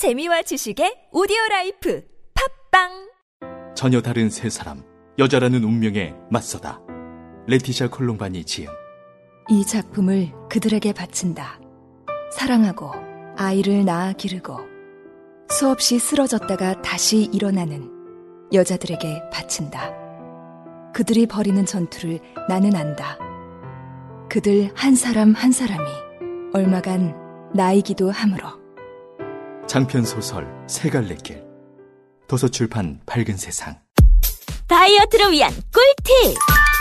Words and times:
재미와 0.00 0.40
지식의 0.40 1.08
오디오 1.12 1.36
life 1.50 2.02
팟빵 2.70 3.12
전혀 3.74 4.00
다른 4.00 4.30
세 4.30 4.48
사람 4.48 4.82
여자라는 5.18 5.62
운명에 5.62 6.14
맞서다 6.30 6.80
레티샤 7.46 7.90
콜롬바니 7.90 8.46
지음 8.46 8.68
이 9.50 9.62
작품을 9.62 10.32
그들에게 10.48 10.94
바친다. 10.94 11.60
사랑하고 12.32 12.92
아이를 13.36 13.84
낳아 13.84 14.14
기르고 14.14 14.56
수없이 15.50 15.98
쓰러졌다가 15.98 16.80
다시 16.80 17.28
일어나는 17.30 17.90
여자들에게 18.54 19.28
바친다. 19.30 19.92
그들이 20.94 21.26
벌이는 21.26 21.66
전투를 21.66 22.20
나는 22.48 22.74
안다. 22.74 23.18
그들 24.30 24.70
한 24.74 24.94
사람 24.94 25.34
한 25.34 25.52
사람이 25.52 25.84
얼마간 26.54 27.52
나이기도 27.54 28.10
하므로. 28.10 28.59
장편 29.70 30.04
소설 30.04 30.46
세 30.66 30.90
갈래 30.90 31.14
길. 31.22 31.40
도서출판 32.26 32.98
밝은 33.06 33.36
세상. 33.36 33.78
다이어트를 34.66 35.30
위한 35.30 35.52
꿀팁! 35.72 36.36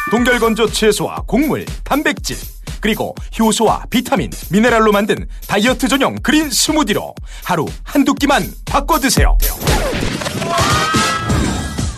동결건조 0.09 0.71
채소와 0.71 1.17
곡물, 1.27 1.67
단백질, 1.83 2.35
그리고 2.81 3.13
효소와 3.37 3.83
비타민, 3.91 4.31
미네랄로 4.49 4.91
만든 4.91 5.27
다이어트 5.47 5.87
전용 5.87 6.15
그린 6.23 6.49
스무디로 6.49 7.13
하루 7.43 7.67
한두 7.83 8.15
끼만 8.15 8.41
바꿔 8.65 8.97
드세요. 8.97 9.37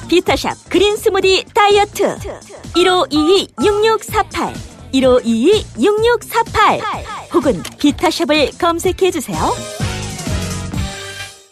비타샵 0.10 0.58
그린 0.68 0.98
스무디 0.98 1.46
다이어트. 1.54 2.18
1522-6648 2.76 4.54
1522-6648 4.94 6.82
혹은 7.34 7.64
비타샵을 7.80 8.52
검색해 8.60 9.10
주세요 9.10 9.38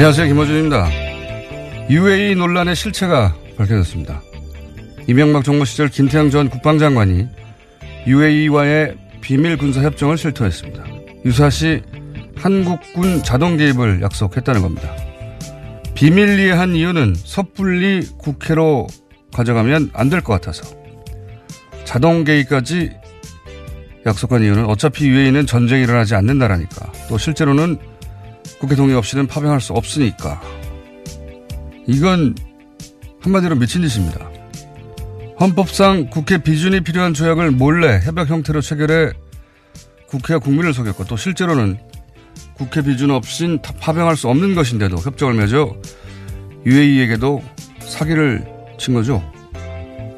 안녕하세요. 0.00 0.28
김호준입니다. 0.28 0.88
UAE 1.90 2.34
논란의 2.34 2.74
실체가 2.74 3.36
밝혀졌습니다. 3.58 4.22
이명박 5.06 5.44
정부 5.44 5.66
시절 5.66 5.88
김태형 5.90 6.30
전 6.30 6.48
국방장관이 6.48 7.28
UAE와의 8.06 8.96
비밀 9.20 9.58
군사 9.58 9.82
협정을 9.82 10.16
실토했습니다. 10.16 10.84
유사시 11.26 11.82
한국군 12.34 13.22
자동 13.22 13.58
개입을 13.58 14.00
약속했다는 14.00 14.62
겁니다. 14.62 14.90
비밀리에 15.94 16.52
한 16.52 16.74
이유는 16.74 17.14
섣불리 17.14 18.08
국회로 18.16 18.86
가져가면 19.34 19.90
안 19.92 20.08
될 20.08 20.22
것 20.22 20.32
같아서 20.32 20.64
자동 21.84 22.24
개입까지 22.24 22.90
약속한 24.06 24.42
이유는 24.42 24.64
어차피 24.64 25.08
UAE는 25.08 25.44
전쟁이 25.44 25.82
일어나지 25.82 26.14
않는다라니까 26.14 26.90
또 27.10 27.18
실제로는 27.18 27.89
국회 28.60 28.76
동의 28.76 28.94
없이는 28.94 29.26
파병할 29.26 29.60
수 29.60 29.72
없으니까. 29.72 30.40
이건 31.86 32.34
한마디로 33.22 33.56
미친 33.56 33.86
짓입니다. 33.88 34.30
헌법상 35.40 36.10
국회 36.10 36.36
비준이 36.36 36.82
필요한 36.82 37.14
조약을 37.14 37.50
몰래 37.52 37.98
협약 38.04 38.28
형태로 38.28 38.60
체결해 38.60 39.12
국회와 40.06 40.38
국민을 40.38 40.74
속였고 40.74 41.04
또 41.06 41.16
실제로는 41.16 41.78
국회 42.52 42.82
비준 42.82 43.10
없인 43.10 43.58
파병할 43.62 44.16
수 44.16 44.28
없는 44.28 44.54
것인데도 44.54 44.98
협정을 44.98 45.34
맺어 45.34 45.74
UAE에게도 46.66 47.42
사기를 47.80 48.46
친 48.78 48.92
거죠. 48.92 49.22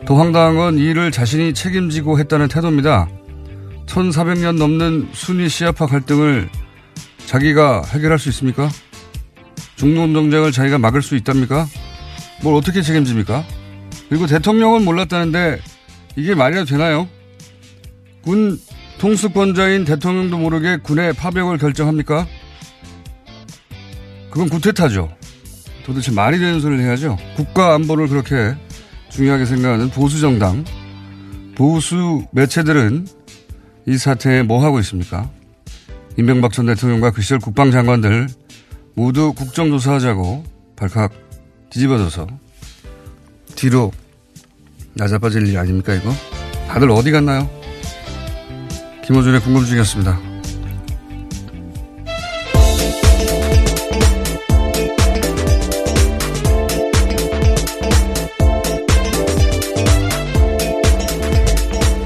더 0.05 0.17
황당한 0.17 0.57
건이 0.57 0.83
일을 0.83 1.13
자신이 1.13 1.55
책임지고 1.55 2.19
했다는 2.19 2.49
태도입니다. 2.49 3.09
1400년 3.87 4.59
넘는 4.59 5.11
순위 5.13 5.49
시아파 5.49 5.87
갈등을 5.87 6.51
자기가 7.33 7.85
해결할 7.87 8.19
수 8.19 8.29
있습니까? 8.29 8.69
중동정쟁을 9.77 10.53
자기가 10.53 10.77
막을 10.77 11.01
수 11.01 11.17
있답니까? 11.17 11.67
뭘 12.43 12.55
어떻게 12.55 12.83
책임집니까? 12.83 13.43
그리고 14.11 14.27
대통령은 14.27 14.85
몰랐다는데 14.85 15.59
이게 16.17 16.35
말이라도 16.35 16.67
되나요? 16.67 17.09
군 18.21 18.61
통수권자인 18.99 19.87
대통령도 19.87 20.37
모르게 20.37 20.77
군의 20.77 21.15
파병을 21.15 21.57
결정합니까? 21.57 22.27
그건 24.31 24.51
구태타죠. 24.51 25.11
도대체 25.87 26.13
말이 26.13 26.39
되는 26.39 26.61
소리를 26.61 26.85
해야죠. 26.85 27.17
국가 27.37 27.75
안보를 27.75 28.09
그렇게 28.09 28.55
중요하게 29.09 29.47
생각하는 29.47 29.89
보수 29.89 30.21
정당, 30.21 30.67
보수 31.55 32.27
매체들은 32.33 33.07
이 33.87 33.97
사태에 33.97 34.43
뭐 34.43 34.63
하고 34.63 34.79
있습니까? 34.81 35.31
임명박 36.19 36.53
전 36.53 36.67
대통령과 36.67 37.11
그 37.11 37.23
시절 37.23 37.39
국방장관들 37.39 38.29
모두 38.95 39.33
국정조사하자고 39.33 40.45
발칵 40.77 41.13
뒤집어져서 41.71 42.27
뒤로 43.55 43.93
낮아빠질 44.95 45.47
일 45.47 45.57
아닙니까 45.59 45.95
이거? 45.95 46.13
다들 46.69 46.91
어디 46.91 47.11
갔나요? 47.11 47.49
김호준의 49.05 49.41
궁금증이었습니다. 49.41 50.21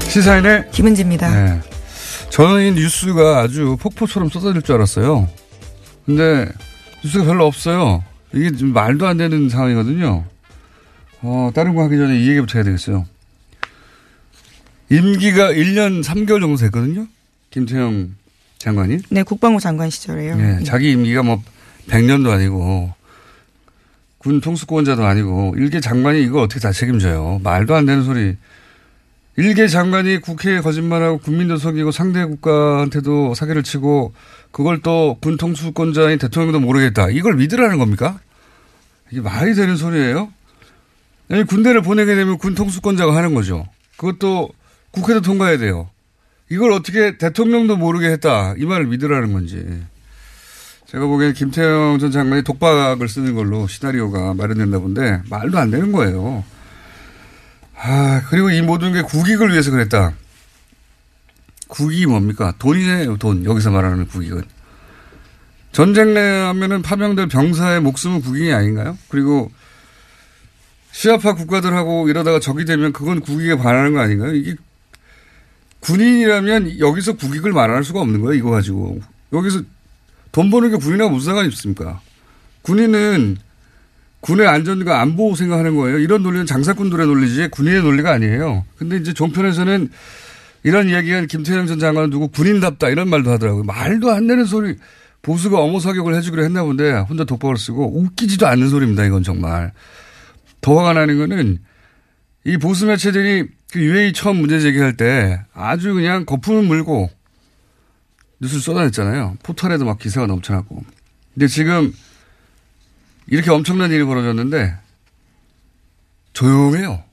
시사인의 0.09 0.71
김은지입니다. 0.71 1.29
네. 1.29 1.76
저는 2.37 2.67
이 2.67 2.71
뉴스가 2.79 3.39
아주 3.39 3.77
폭포처럼 3.79 4.29
쏟아질 4.29 4.61
줄 4.61 4.75
알았어요. 4.75 5.27
근데 6.05 6.47
뉴스가 7.03 7.25
별로 7.25 7.47
없어요. 7.47 8.03
이게 8.31 8.51
좀 8.51 8.73
말도 8.73 9.07
안 9.07 9.17
되는 9.17 9.49
상황이거든요. 9.49 10.23
어, 11.23 11.51
다른 11.55 11.73
거 11.73 11.81
하기 11.85 11.97
전에 11.97 12.19
이 12.19 12.29
얘기부터 12.29 12.59
해야 12.59 12.63
되겠어요. 12.63 13.07
임기가 14.91 15.51
1년 15.51 16.03
3개월 16.03 16.39
정도 16.39 16.57
됐거든요. 16.57 17.07
김태형 17.49 18.13
장관이. 18.59 18.99
네, 19.09 19.23
국방부 19.23 19.59
장관 19.59 19.89
시절에요. 19.89 20.35
네, 20.35 20.63
자기 20.63 20.91
임기가 20.91 21.23
뭐 21.23 21.41
100년도 21.89 22.29
아니고 22.29 22.93
군 24.19 24.41
통수권자도 24.41 25.03
아니고 25.03 25.55
일개 25.57 25.79
장관이 25.79 26.21
이거 26.21 26.43
어떻게 26.43 26.59
다 26.59 26.71
책임져요. 26.71 27.41
말도 27.43 27.73
안 27.73 27.87
되는 27.87 28.03
소리. 28.03 28.37
일개 29.37 29.67
장관이 29.67 30.19
국회에 30.19 30.61
거짓말하고 30.61 31.19
국민도 31.19 31.57
속이고 31.57 31.91
상대 31.91 32.25
국가한테도 32.25 33.35
사기를 33.35 33.61
치고 33.61 34.13
그걸 34.51 34.81
또 34.81 35.15
군 35.21 35.37
통수권자인 35.37 36.17
대통령도 36.17 36.59
모르겠다. 36.59 37.09
이걸 37.09 37.35
믿으라는 37.35 37.77
겁니까? 37.77 38.19
이게 39.11 39.21
말이 39.21 39.53
되는 39.53 39.77
소리예요? 39.77 40.29
아니, 41.29 41.43
군대를 41.43 41.81
보내게 41.81 42.15
되면 42.15 42.37
군 42.39 42.55
통수권자가 42.55 43.15
하는 43.15 43.33
거죠. 43.35 43.67
그것도 43.97 44.49
국회도 44.91 45.21
통과해야 45.21 45.57
돼요. 45.59 45.89
이걸 46.49 46.71
어떻게 46.71 47.17
대통령도 47.17 47.77
모르게 47.77 48.07
했다. 48.09 48.55
이 48.57 48.65
말을 48.65 48.87
믿으라는 48.87 49.33
건지. 49.33 49.83
제가 50.87 51.05
보기엔 51.05 51.33
김태형 51.33 51.99
전 51.99 52.11
장관이 52.11 52.43
독박을 52.43 53.07
쓰는 53.07 53.35
걸로 53.35 53.67
시나리오가 53.67 54.33
마련됐나 54.33 54.79
본데 54.79 55.21
말도 55.29 55.57
안 55.59 55.69
되는 55.69 55.91
거예요. 55.91 56.43
아, 57.79 58.21
그리고 58.29 58.49
이 58.49 58.61
모든 58.61 58.91
게 58.91 59.01
국익을 59.01 59.51
위해서 59.51 59.71
그랬다. 59.71 60.13
국익이 61.67 62.05
뭡니까? 62.07 62.53
돈이에요, 62.57 63.17
돈. 63.17 63.45
여기서 63.45 63.71
말하는 63.71 64.07
국익은. 64.07 64.43
전쟁 65.71 66.13
내하면은 66.13 66.81
파병될 66.81 67.27
병사의 67.27 67.81
목숨은 67.81 68.21
국익이 68.21 68.51
아닌가요? 68.51 68.97
그리고 69.09 69.51
시아파 70.91 71.35
국가들하고 71.35 72.09
이러다가 72.09 72.39
적이 72.39 72.65
되면 72.65 72.93
그건 72.93 73.19
국익에 73.19 73.57
반하는 73.57 73.93
거 73.93 73.99
아닌가요? 73.99 74.33
이게 74.33 74.55
군인이라면 75.81 76.79
여기서 76.79 77.13
국익을 77.13 77.51
말할 77.51 77.83
수가 77.83 78.01
없는 78.01 78.21
거예요, 78.21 78.39
이거 78.39 78.49
가지고. 78.49 78.99
여기서 79.33 79.61
돈 80.31 80.49
버는 80.49 80.71
게 80.71 80.77
군인하고 80.77 81.11
무슨 81.11 81.27
상관이 81.27 81.49
있습니까? 81.49 82.01
군인은 82.63 83.37
군의 84.19 84.47
안전과 84.47 84.99
안보 84.99 85.35
생각하는 85.35 85.75
거예요. 85.75 85.99
이런 85.99 86.23
논리는 86.23 86.45
장사꾼들의 86.45 87.05
논리지 87.05 87.49
군인의 87.49 87.81
논리가 87.81 88.11
아니에요. 88.11 88.65
근데 88.77 88.97
이제 88.97 89.13
종편에서는 89.13 89.89
이런 90.63 90.89
이야기가 90.89 91.25
김태형 91.25 91.67
전 91.67 91.79
장관은 91.79 92.09
누구 92.09 92.27
군인답다 92.29 92.89
이런 92.89 93.09
말도 93.09 93.31
하더라고요. 93.31 93.63
말도 93.63 94.11
안 94.11 94.27
되는 94.27 94.45
소리. 94.45 94.75
보수가 95.21 95.59
어머 95.59 95.79
사격을 95.79 96.15
해주기로 96.15 96.43
했나 96.43 96.63
본데 96.63 96.91
혼자 96.93 97.23
독박을 97.23 97.57
쓰고 97.57 97.99
웃기지도 97.99 98.47
않는 98.47 98.69
소리입니다. 98.69 99.05
이건 99.05 99.23
정말. 99.23 99.71
더 100.61 100.77
화가 100.77 100.93
나는 100.93 101.17
거는 101.17 101.59
이 102.45 102.57
보수 102.57 102.85
매체들이 102.85 103.47
그 103.71 103.79
UAE 103.79 104.13
처음 104.13 104.37
문제 104.37 104.59
제기할 104.59 104.95
때 104.95 105.41
아주 105.53 105.93
그냥 105.93 106.25
거품을 106.25 106.63
물고 106.63 107.09
뉴스를 108.39 108.61
쏟아냈잖아요. 108.61 109.37
포털에도 109.43 109.85
막 109.85 109.99
기사가 109.99 110.27
넘쳐나고. 110.27 110.83
근데 111.33 111.47
지금 111.47 111.93
이렇게 113.27 113.51
엄청난 113.51 113.91
일이 113.91 114.03
벌어졌는데 114.03 114.77
조용해요. 116.33 117.03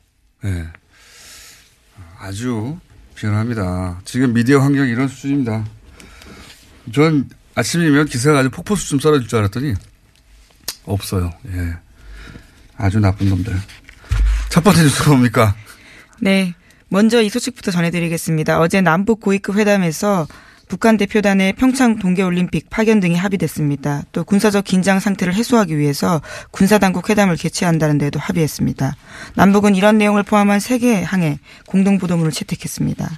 예. 0.45 0.49
네. 0.49 0.69
아주 2.19 2.79
비관합니다. 3.15 4.01
지금 4.05 4.33
미디어 4.33 4.61
환경이 4.61 4.91
이런 4.91 5.09
수준입니다. 5.09 5.65
전 6.93 7.29
아침이면 7.55 8.07
기사가 8.07 8.41
아주 8.41 8.51
폭포수 8.51 8.89
좀 8.89 8.99
쏟아질 8.99 9.29
줄 9.29 9.39
알았더니 9.41 9.75
없어요. 10.85 11.33
예. 11.49 11.77
아주 12.77 13.01
나쁜 13.01 13.29
놈들. 13.29 13.55
첫 14.51 14.63
번째 14.63 14.83
뉴스가 14.83 15.11
뭡니까? 15.11 15.55
네. 16.21 16.55
먼저 16.89 17.21
이 17.23 17.29
소식부터 17.29 17.71
전해드리겠습니다. 17.71 18.61
어제 18.61 18.81
남북 18.81 19.21
고위급 19.21 19.57
회담에서 19.57 20.29
북한 20.69 20.97
대표단의 20.97 21.55
평창 21.55 21.99
동계올림픽 21.99 22.71
파견 22.71 23.01
등이 23.01 23.17
합의됐습니다. 23.17 24.03
또 24.13 24.25
군사적 24.25 24.65
긴장 24.65 25.01
상태를 25.01 25.35
해소하기 25.35 25.79
위해서 25.79 26.21
군사당국 26.51 27.11
회담을 27.11 27.37
개최한다는 27.37 27.99
데도 27.99 28.19
합의했습니다. 28.19 28.97
남북은 29.35 29.75
이런 29.75 29.99
내용을 29.99 30.23
포함한 30.23 30.61
세 30.61 30.79
개의 30.79 31.05
항에 31.05 31.39
공동보도문을 31.67 32.33
채택했습니다. 32.33 33.11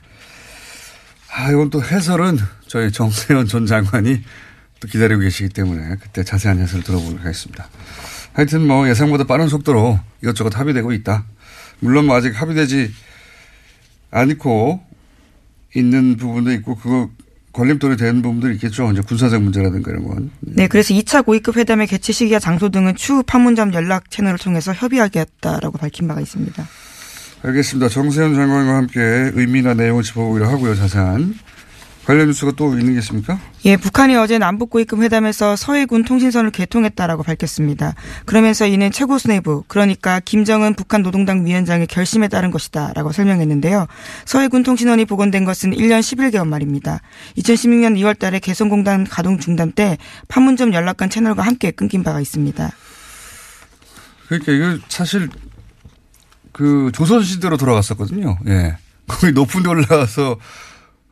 아, 1.33 1.51
이건 1.51 1.71
또 1.71 1.83
해설은 1.83 2.39
저희 2.67 2.91
정세현 2.91 3.47
전 3.47 3.67
장관이 3.67 4.23
또 4.81 4.89
기다리고 4.89 5.21
계시기 5.21 5.51
때문에 5.51 5.97
그때 6.01 6.25
자세한 6.25 6.59
해설 6.59 6.83
들어보도록 6.83 7.21
하겠습니다. 7.21 7.69
하여튼 8.33 8.67
뭐 8.67 8.89
예상보다 8.89 9.25
빠른 9.25 9.49
속도로 9.49 9.99
이것저것 10.23 10.59
합의되고 10.59 10.93
있다. 10.93 11.25
물론 11.81 12.07
뭐 12.07 12.17
아직 12.17 12.41
합의되지 12.41 12.93
않고 14.11 14.83
있는 15.75 16.17
부분도 16.17 16.53
있고 16.53 16.77
그거 16.77 17.11
걸림돌이 17.57 17.97
되는 17.97 18.21
부분도 18.21 18.51
있겠죠. 18.53 18.93
이제 18.93 19.01
군사적 19.01 19.43
문제라든가 19.43 19.91
이런 19.91 20.07
건. 20.07 20.31
네, 20.41 20.69
그래서 20.69 20.93
2차 20.93 21.25
고위급 21.25 21.57
회담의 21.57 21.87
개최 21.87 22.13
시기와 22.13 22.39
장소 22.39 22.69
등은 22.69 22.97
추후 22.97 23.23
판문점 23.23 23.73
연락 23.73 24.11
채널을 24.11 24.39
통해서 24.39 24.75
협의하겠다라고 24.75 25.79
밝힌 25.79 26.07
바가 26.07 26.21
있습니다. 26.21 26.69
알겠습니다. 27.43 27.89
정세현 27.89 28.35
장관과 28.35 28.77
함께 28.77 29.01
의미나 29.35 29.73
내용을 29.73 30.03
짚어보기로 30.03 30.47
하고요. 30.47 30.75
자세한. 30.75 31.35
관련 32.07 32.29
뉴스가 32.29 32.53
또 32.53 32.73
있는 32.79 32.93
게 32.93 33.01
있습니까? 33.01 33.37
예, 33.65 33.77
북한이 33.77 34.15
어제 34.15 34.39
남북 34.39 34.71
고위급 34.71 35.03
회담에서 35.03 35.57
서해군 35.57 36.05
통신선을 36.05 36.53
개통했다라고 36.53 37.25
밝혔습니다. 37.25 37.95
그러면서 38.27 38.65
이는 38.65 38.93
최고 38.93 39.19
수뇌부, 39.19 39.65
그러니까 39.67 40.21
김정은 40.21 40.75
북한 40.75 41.03
노동당 41.03 41.45
위원장의 41.45 41.89
결심에 41.89 42.29
따른 42.29 42.53
것이다라고 42.53 43.11
설명했는데요. 43.11 43.89
서해군 44.25 44.63
통신원이 44.63 45.05
복원된 45.05 45.45
것은 45.45 45.73
1년 45.73 45.99
11개월 45.99 46.47
말입니다. 46.47 47.01
2016년 47.39 47.99
2월 47.99 48.17
달에 48.17 48.39
개성공단 48.39 49.05
가동 49.05 49.41
중단 49.41 49.73
때 49.73 49.99
판문점 50.29 50.75
연락관 50.75 51.11
채널과 51.11 51.43
함께 51.43 51.73
끊긴 51.73 52.05
바가 52.05 52.21
있습니다. 52.21 52.71
그러니까 54.29 54.53
이거 54.53 54.79
사실 54.89 55.29
그 56.53 56.93
조선시대로 56.95 57.57
돌아갔었거든요. 57.57 58.39
예. 58.47 58.77
거기 59.09 59.33
높은 59.33 59.63
데 59.63 59.69
올라가서 59.69 60.37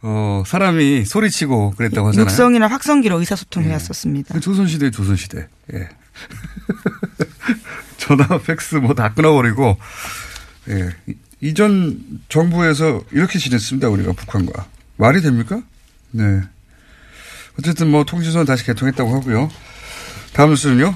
어, 0.07 0.43
사람이 0.47 1.07
소리치고 1.07 1.71
그랬다고 1.79 2.09
하잖아요. 2.09 2.27
육성이나 2.27 2.67
확성기로 2.67 3.19
의사소통을 3.21 3.67
예. 3.67 3.71
해왔었습니다. 3.71 4.39
조선시대, 4.39 4.91
조선시대. 4.91 5.49
예. 5.73 5.89
전화, 7.97 8.27
팩스 8.39 8.77
뭐 8.77 8.93
다 8.95 9.15
끊어버리고, 9.15 9.79
예. 10.69 10.91
이전 11.41 11.99
정부에서 12.29 13.03
이렇게 13.13 13.39
지냈습니다. 13.39 13.89
우리가 13.89 14.13
북한과. 14.13 14.67
말이 14.97 15.23
됩니까? 15.23 15.63
네. 16.11 16.43
어쨌든 17.59 17.91
뭐 17.91 18.05
통신선 18.05 18.45
다시 18.45 18.65
개통했다고 18.67 19.15
하고요. 19.15 19.49
다음 20.35 20.51
뉴스는요? 20.51 20.95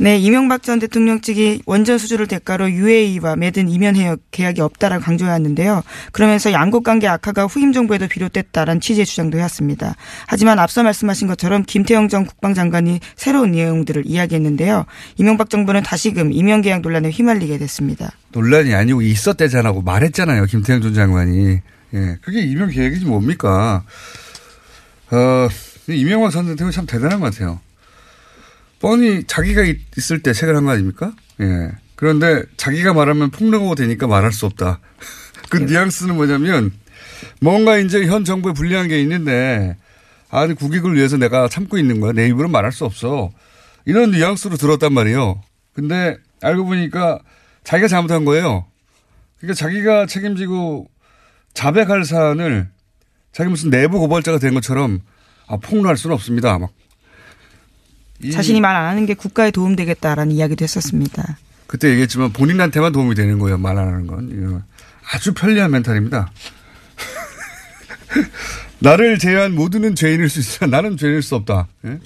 네, 0.00 0.16
이명박 0.16 0.62
전 0.62 0.78
대통령 0.78 1.20
측이 1.20 1.62
원전 1.66 1.98
수주를 1.98 2.28
대가로 2.28 2.70
UAE와 2.70 3.34
맺은 3.34 3.68
이면 3.68 4.18
계약이 4.30 4.60
없다라고 4.60 5.02
강조해왔는데요. 5.02 5.82
그러면서 6.12 6.52
양국 6.52 6.84
관계 6.84 7.08
악화가 7.08 7.46
후임 7.46 7.72
정부에도 7.72 8.06
비롯됐다라는 8.06 8.80
취지의 8.80 9.06
주장도 9.06 9.38
해왔습니다. 9.38 9.96
하지만 10.28 10.60
앞서 10.60 10.84
말씀하신 10.84 11.26
것처럼 11.26 11.64
김태영 11.64 12.08
전 12.08 12.26
국방장관이 12.26 13.00
새로운 13.16 13.50
내용들을 13.50 14.04
이야기했는데요. 14.06 14.86
이명박 15.16 15.50
정부는 15.50 15.82
다시금 15.82 16.32
이면 16.32 16.62
계약 16.62 16.82
논란에 16.82 17.10
휘말리게 17.10 17.58
됐습니다. 17.58 18.12
논란이 18.30 18.74
아니고 18.74 19.02
있었대잖아고 19.02 19.82
말했잖아요. 19.82 20.44
김태영 20.44 20.80
전 20.80 20.94
장관이. 20.94 21.58
예, 21.94 22.18
그게 22.20 22.42
이면 22.42 22.70
계약이지 22.70 23.04
뭡니까? 23.04 23.82
어, 25.10 25.48
이명박 25.88 26.30
전 26.30 26.46
대통령 26.46 26.70
참 26.70 26.86
대단한 26.86 27.18
것 27.18 27.32
같아요. 27.32 27.58
뻔히 28.80 29.24
자기가 29.24 29.62
있을 29.96 30.22
때 30.22 30.32
책을 30.32 30.56
한 30.56 30.64
거 30.64 30.70
아닙니까? 30.72 31.12
예. 31.40 31.70
그런데 31.96 32.42
자기가 32.56 32.92
말하면 32.94 33.30
폭로가 33.30 33.74
되니까 33.74 34.06
말할 34.06 34.32
수 34.32 34.46
없다. 34.46 34.80
그 35.50 35.56
네. 35.58 35.66
뉘앙스는 35.66 36.14
뭐냐면 36.14 36.72
뭔가 37.40 37.78
이제 37.78 38.06
현 38.06 38.24
정부에 38.24 38.52
불리한 38.52 38.88
게 38.88 39.00
있는데 39.00 39.76
아니 40.30 40.54
국익을 40.54 40.94
위해서 40.94 41.16
내가 41.16 41.48
참고 41.48 41.78
있는 41.78 42.00
거야. 42.00 42.12
내 42.12 42.28
입으로 42.28 42.48
말할 42.48 42.70
수 42.70 42.84
없어. 42.84 43.30
이런 43.84 44.10
뉘앙스로 44.12 44.56
들었단 44.56 44.92
말이에요. 44.92 45.40
근데 45.72 46.16
알고 46.42 46.66
보니까 46.66 47.18
자기가 47.64 47.88
잘못한 47.88 48.24
거예요. 48.24 48.66
그러니까 49.38 49.54
자기가 49.54 50.06
책임지고 50.06 50.88
자백할 51.54 52.04
사안을 52.04 52.68
자기 53.32 53.50
무슨 53.50 53.70
내부 53.70 53.98
고발자가 53.98 54.38
된 54.38 54.54
것처럼 54.54 55.00
아, 55.46 55.56
폭로할 55.56 55.96
수는 55.96 56.14
없습니다. 56.14 56.58
막 56.58 56.70
자신이 58.32 58.60
말 58.60 58.76
안 58.76 58.86
하는 58.86 59.06
게 59.06 59.14
국가에 59.14 59.50
도움되겠다라는 59.50 60.32
이야기도 60.32 60.62
했었습니다. 60.64 61.38
그때 61.66 61.88
얘기했지만 61.90 62.32
본인한테만 62.32 62.92
도움이 62.92 63.14
되는 63.14 63.38
거예요. 63.38 63.58
말 63.58 63.78
안 63.78 63.88
하는 63.88 64.06
건. 64.06 64.62
아주 65.12 65.34
편리한 65.34 65.70
멘탈입니다. 65.70 66.30
나를 68.80 69.18
제외한 69.18 69.54
모두는 69.54 69.94
죄인일 69.94 70.28
수 70.28 70.40
있으나 70.40 70.76
나는 70.78 70.96
죄인일 70.96 71.22
수 71.22 71.34
없다. 71.34 71.68
예? 71.86 71.98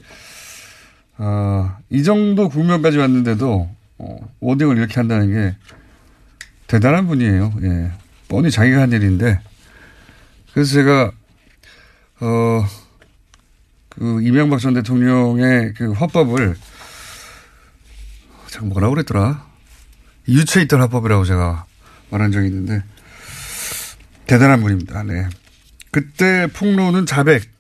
아, 1.19 1.79
이 1.91 2.03
정도 2.03 2.49
국면까지 2.49 2.99
왔는데도 2.99 3.71
어, 3.99 4.17
워딩을 4.41 4.77
이렇게 4.79 4.95
한다는 4.95 5.33
게 5.33 5.57
대단한 6.67 7.07
분이에요. 7.07 7.53
예. 7.63 7.93
뻔히 8.29 8.51
자기가 8.51 8.81
한 8.81 8.93
일인데 8.93 9.41
그래서 10.55 10.73
제가 10.75 11.13
어, 12.21 12.65
그 13.95 14.23
이명박 14.23 14.59
전 14.59 14.75
대통령의 14.75 15.75
그 15.75 15.93
화법을 15.93 16.57
제가 18.49 18.65
뭐라고 18.65 18.95
그랬더라? 18.95 19.47
유체 20.29 20.63
있던 20.63 20.81
화법이라고 20.81 21.25
제가 21.25 21.67
말한 22.11 22.33
적이 22.33 22.49
있는데 22.49 22.83
대단한 24.27 24.61
분입니다. 24.63 25.03
네. 25.03 25.29
그때 25.91 26.47
폭로는 26.55 27.07
자백. 27.07 27.51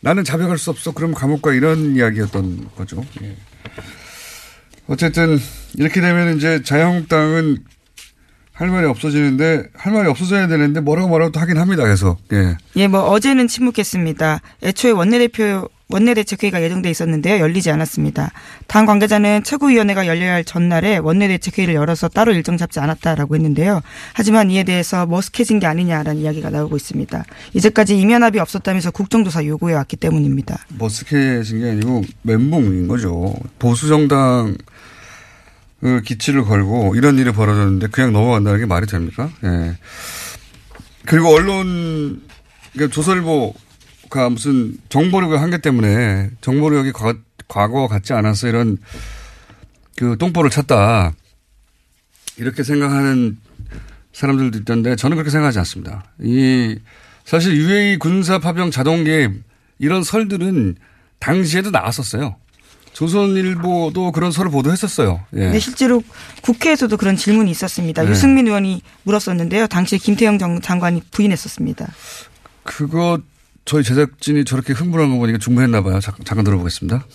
나는 0.00 0.24
자백할 0.24 0.56
수 0.56 0.70
없어. 0.70 0.92
그럼 0.92 1.12
감옥 1.12 1.42
가 1.42 1.52
이런 1.52 1.94
이야기였던 1.94 2.70
거죠. 2.74 3.04
예. 3.22 3.36
어쨌든 4.86 5.38
이렇게 5.74 6.00
되면 6.00 6.36
이제 6.36 6.62
자유한국당은 6.62 7.58
할 8.60 8.68
말이 8.68 8.86
없어지는데 8.86 9.70
할 9.72 9.92
말이 9.94 10.06
없어져야 10.06 10.46
되는데 10.46 10.80
뭐라고 10.80 11.08
뭐라고 11.08 11.32
또 11.32 11.40
하긴 11.40 11.56
합니다. 11.56 11.86
계속. 11.86 12.18
예. 12.34 12.58
예, 12.76 12.88
뭐 12.88 13.00
어제는 13.04 13.48
침묵했습니다. 13.48 14.42
애초에 14.62 14.90
원내대표 14.90 15.66
원내대책회의가 15.88 16.62
예정돼 16.62 16.90
있었는데요. 16.90 17.40
열리지 17.40 17.70
않았습니다. 17.70 18.30
당 18.68 18.86
관계자는 18.86 19.42
최고위원회가 19.44 20.06
열려야 20.06 20.34
할 20.34 20.44
전날에 20.44 20.98
원내대책회의를 20.98 21.74
열어서 21.74 22.08
따로 22.08 22.32
일정 22.32 22.56
잡지 22.56 22.78
않았다라고 22.80 23.34
했는데요. 23.34 23.80
하지만 24.12 24.50
이에 24.50 24.62
대해서 24.62 25.06
머쓱해진 25.06 25.58
게 25.60 25.66
아니냐라는 25.66 26.20
이야기가 26.20 26.50
나오고 26.50 26.76
있습니다. 26.76 27.24
이제까지 27.54 27.98
이면합이 27.98 28.38
없었다면서 28.38 28.92
국정조사 28.92 29.44
요구해 29.46 29.74
왔기 29.74 29.96
때문입니다. 29.96 30.58
머쓱해진 30.78 31.60
게 31.60 31.70
아니고 31.70 32.04
멘붕인 32.22 32.86
거죠. 32.86 33.34
보수 33.58 33.88
정당 33.88 34.56
그 35.80 36.02
기치를 36.02 36.44
걸고 36.44 36.94
이런 36.96 37.18
일이 37.18 37.32
벌어졌는데 37.32 37.88
그냥 37.88 38.12
넘어간다는 38.12 38.60
게 38.60 38.66
말이 38.66 38.86
됩니까? 38.86 39.30
예. 39.44 39.76
그리고 41.06 41.28
언론 41.28 42.22
그러니까 42.72 42.94
조선일보가 42.94 44.30
무슨 44.30 44.76
정보력의 44.90 45.38
한계 45.38 45.58
때문에 45.58 46.30
정보력이 46.40 46.92
과, 46.92 47.14
과거 47.48 47.88
같지 47.88 48.12
않아서 48.12 48.48
이런 48.48 48.76
그 49.96 50.16
똥볼을 50.18 50.50
찼다 50.50 51.14
이렇게 52.36 52.62
생각하는 52.62 53.38
사람들도 54.12 54.58
있던데 54.58 54.96
저는 54.96 55.16
그렇게 55.16 55.30
생각하지 55.30 55.58
않습니다. 55.60 56.04
이 56.20 56.78
사실 57.24 57.56
UAE 57.56 57.98
군사 57.98 58.38
파병 58.38 58.70
자동 58.70 59.04
개입 59.04 59.42
이런 59.78 60.02
설들은 60.02 60.76
당시에도 61.18 61.70
나왔었어요. 61.70 62.36
조선일보도 63.00 64.12
그런 64.12 64.30
설을 64.30 64.50
보도했었어요. 64.50 65.20
예. 65.36 65.50
네, 65.52 65.58
실제로 65.58 66.02
국회에서도 66.42 66.94
그런 66.98 67.16
질문이 67.16 67.50
있었습니다. 67.50 68.02
네. 68.04 68.10
유승민 68.10 68.46
의원이 68.46 68.82
물었었는데요. 69.04 69.66
당시에 69.68 69.98
김태형 69.98 70.38
정- 70.38 70.60
장관이 70.60 71.02
부인했었습니다. 71.10 71.88
그거 72.62 73.18
저희 73.64 73.82
제작진이 73.82 74.44
저렇게 74.44 74.74
흥분한 74.74 75.10
거 75.12 75.16
보니까 75.16 75.38
충분했나 75.38 75.82
봐요. 75.82 75.98
잠- 76.00 76.14
잠깐 76.24 76.44
들어보겠습니다. 76.44 77.06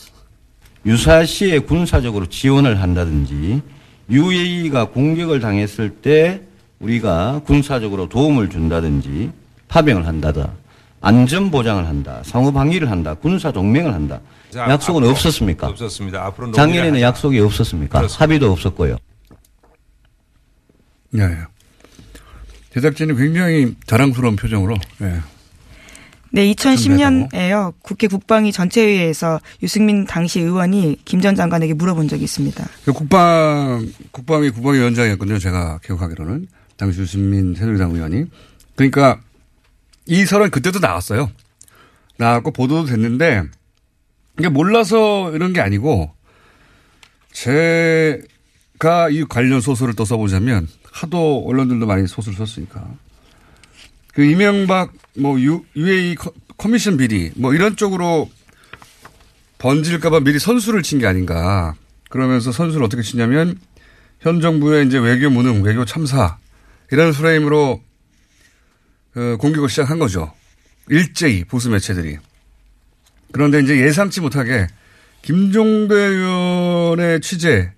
유사시에 0.88 1.60
군사적으로 1.60 2.28
지원을 2.30 2.82
한다든지 2.82 3.62
UAE가 4.10 4.86
공격을 4.90 5.40
당했을 5.40 5.90
때 5.92 6.42
우리가 6.80 7.42
군사적으로 7.46 8.10
도움을 8.10 8.50
준다든지 8.50 9.32
파병을 9.68 10.08
한다다. 10.08 10.52
안전 11.02 11.52
보장을 11.52 11.88
한다. 11.88 12.22
상호 12.26 12.52
방위를 12.52 12.90
한다. 12.90 13.14
군사 13.14 13.52
동맹을 13.52 13.94
한다. 13.94 14.20
자, 14.56 14.70
약속은 14.70 15.02
앞으로 15.02 15.12
없었습니까? 15.12 15.68
없었습니다. 15.68 16.26
앞으로 16.28 16.54
작년에는 16.54 17.02
약속이 17.02 17.38
없었습니까? 17.42 18.00
그렇습니다. 18.00 18.24
합의도 18.24 18.50
없었고요. 18.54 18.96
네. 21.10 21.38
제작진이 22.74 23.18
굉장히 23.18 23.76
자랑스러운 23.86 24.38
표정으로. 24.38 24.76
예. 25.02 25.20
네, 26.32 26.54
2010년에요. 26.54 27.74
국회 27.82 28.08
국방위 28.08 28.54
전체회의에서 28.54 29.42
유승민 29.62 30.06
당시 30.06 30.40
의원이 30.40 31.00
김 31.04 31.20
전 31.20 31.36
장관에게 31.36 31.74
물어본 31.74 32.08
적이 32.08 32.24
있습니다. 32.24 32.66
그 32.86 32.94
국방 32.94 33.86
국방위 34.12 34.52
국방위원장이었거든요. 34.52 35.38
제가 35.38 35.80
기억하기로는 35.84 36.48
당시 36.78 37.02
유승민 37.02 37.56
새누리당 37.56 37.92
의원이. 37.92 38.26
그러니까 38.76 39.20
이 40.06 40.26
설은 40.26 40.50
그때도 40.50 40.80
나왔어요. 40.80 41.30
나왔고 42.18 42.52
보도도 42.52 42.86
됐는데 42.86 43.44
이게 44.40 44.50
몰라서 44.50 45.32
이런 45.34 45.54
게 45.54 45.62
아니고 45.62 46.12
제가 47.32 49.10
이 49.12 49.24
관련 49.28 49.62
소설을 49.62 49.94
또 49.96 50.06
써보자면 50.06 50.68
하도 50.92 51.44
언론들도 51.48 51.86
많이 51.86 52.08
소설을 52.08 52.38
썼으니까 52.38 52.86
그 54.14 54.24
이명박 54.24 54.94
뭐 55.18 55.40
유, 55.42 55.64
UAE 55.76 56.16
커- 56.16 56.32
커미션 56.58 56.98
비리 56.98 57.32
뭐 57.36 57.54
이런 57.54 57.76
쪽으로 57.76 58.30
번질까봐 59.58 60.22
미리 60.22 60.40
선수를 60.40 60.84
친 60.84 61.00
게 61.00 61.08
아닌가. 61.08 61.76
그러면서 62.10 62.52
선수를 62.52 62.86
어떻게 62.86 63.02
치냐면 63.02 63.60
현 64.22 64.40
정부의 64.40 64.86
이제 64.88 64.98
외교 65.00 65.30
무능, 65.30 65.64
외교 65.64 65.84
참사 65.86 66.38
이런 66.92 67.12
프레임으로 67.12 67.82
어, 69.16 69.38
공격을 69.40 69.68
시작한 69.70 69.98
거죠. 70.00 70.32
일제히 70.90 71.44
보수 71.44 71.70
매체들이. 71.70 72.18
그런데 73.36 73.60
이제 73.60 73.78
예상치 73.78 74.22
못하게 74.22 74.66
김종대 75.22 75.94
의원의 75.94 77.20
취재 77.20 77.70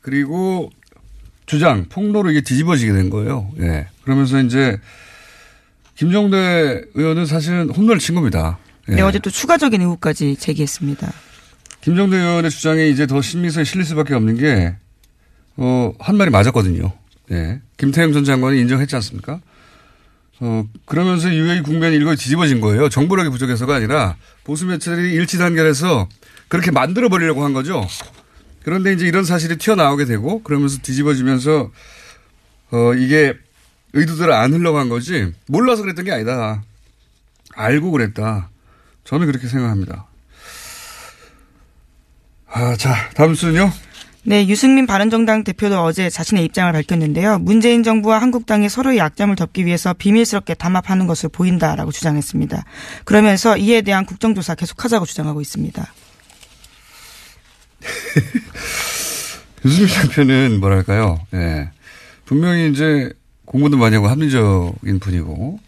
그리고 0.00 0.70
주장, 1.44 1.86
폭로로 1.88 2.30
이게 2.30 2.40
뒤집어지게 2.40 2.92
된 2.92 3.10
거예요. 3.10 3.50
예. 3.58 3.88
그러면서 4.04 4.40
이제 4.40 4.78
김종대 5.96 6.84
의원은 6.94 7.26
사실은 7.26 7.68
홈런을 7.68 7.98
친 7.98 8.14
겁니다. 8.14 8.58
예. 8.90 8.94
네, 8.94 9.02
어제 9.02 9.18
또 9.18 9.28
추가적인 9.28 9.80
의혹까지 9.80 10.36
제기했습니다. 10.36 11.12
김정대 11.80 12.16
의원의 12.16 12.52
주장에 12.52 12.86
이제 12.86 13.08
더 13.08 13.20
신미서에 13.20 13.64
실릴 13.64 13.84
수밖에 13.84 14.14
없는 14.14 14.36
게, 14.36 14.76
어, 15.56 15.92
한 15.98 16.16
말이 16.16 16.30
맞았거든요. 16.30 16.92
예. 17.32 17.60
김태형 17.76 18.12
전 18.12 18.24
장관이 18.24 18.60
인정했지 18.60 18.94
않습니까? 18.94 19.40
어, 20.40 20.64
그러면서 20.84 21.32
UAE 21.32 21.62
국면이 21.62 21.96
일거에 21.96 22.16
뒤집어진 22.16 22.60
거예요. 22.60 22.88
정보력이 22.88 23.30
부족해서가 23.30 23.76
아니라 23.76 24.16
보수 24.42 24.66
매체들이 24.66 25.12
일치 25.12 25.38
단결해서 25.38 26.08
그렇게 26.48 26.70
만들어 26.70 27.08
버리려고 27.08 27.44
한 27.44 27.52
거죠. 27.52 27.86
그런데 28.64 28.92
이제 28.92 29.06
이런 29.06 29.24
사실이 29.24 29.58
튀어나오게 29.58 30.06
되고 30.06 30.42
그러면서 30.42 30.78
뒤집어지면서 30.82 31.70
어, 32.72 32.94
이게 32.94 33.34
의도대로 33.92 34.34
안 34.34 34.52
흘러간 34.52 34.88
거지 34.88 35.32
몰라서 35.46 35.82
그랬던 35.82 36.04
게 36.04 36.12
아니다. 36.12 36.62
알고 37.54 37.90
그랬다. 37.92 38.50
저는 39.04 39.26
그렇게 39.26 39.46
생각합니다. 39.46 40.06
아, 42.50 42.76
자, 42.76 43.10
다음 43.14 43.34
순요. 43.34 43.70
네, 44.26 44.48
유승민 44.48 44.86
바른정당 44.86 45.44
대표도 45.44 45.84
어제 45.84 46.08
자신의 46.08 46.46
입장을 46.46 46.72
밝혔는데요. 46.72 47.38
문재인 47.40 47.82
정부와 47.82 48.22
한국당이 48.22 48.70
서로의 48.70 48.96
약점을 48.96 49.36
덮기 49.36 49.66
위해서 49.66 49.92
비밀스럽게 49.92 50.54
담합하는 50.54 51.06
것을 51.06 51.28
보인다라고 51.28 51.92
주장했습니다. 51.92 52.64
그러면서 53.04 53.58
이에 53.58 53.82
대한 53.82 54.06
국정조사 54.06 54.54
계속하자고 54.54 55.04
주장하고 55.04 55.42
있습니다. 55.42 55.92
유승민 59.66 59.94
대표는 59.94 60.58
뭐랄까요. 60.58 61.20
예. 61.34 61.68
분명히 62.24 62.70
이제 62.70 63.12
공부도 63.44 63.76
많이 63.76 63.94
하고 63.94 64.08
합리적인 64.08 65.00
분이고. 65.00 65.60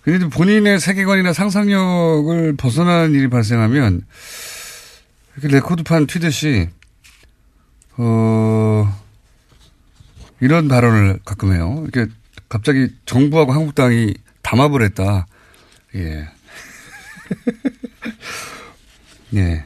그런데 0.00 0.28
본인의 0.28 0.80
세계관이나 0.80 1.34
상상력을 1.34 2.56
벗어나는 2.56 3.12
일이 3.12 3.28
발생하면 3.28 4.00
이렇게 5.36 5.54
레코드판 5.54 6.06
튀듯이 6.06 6.70
어 8.02 8.98
이런 10.40 10.68
발언을 10.68 11.20
가끔 11.26 11.52
해요. 11.52 11.84
이렇게 11.86 12.10
갑자기 12.48 12.88
정부하고 13.04 13.52
한국당이 13.52 14.14
담합을 14.40 14.82
했다. 14.84 15.26
예. 15.96 16.26
예. 19.36 19.64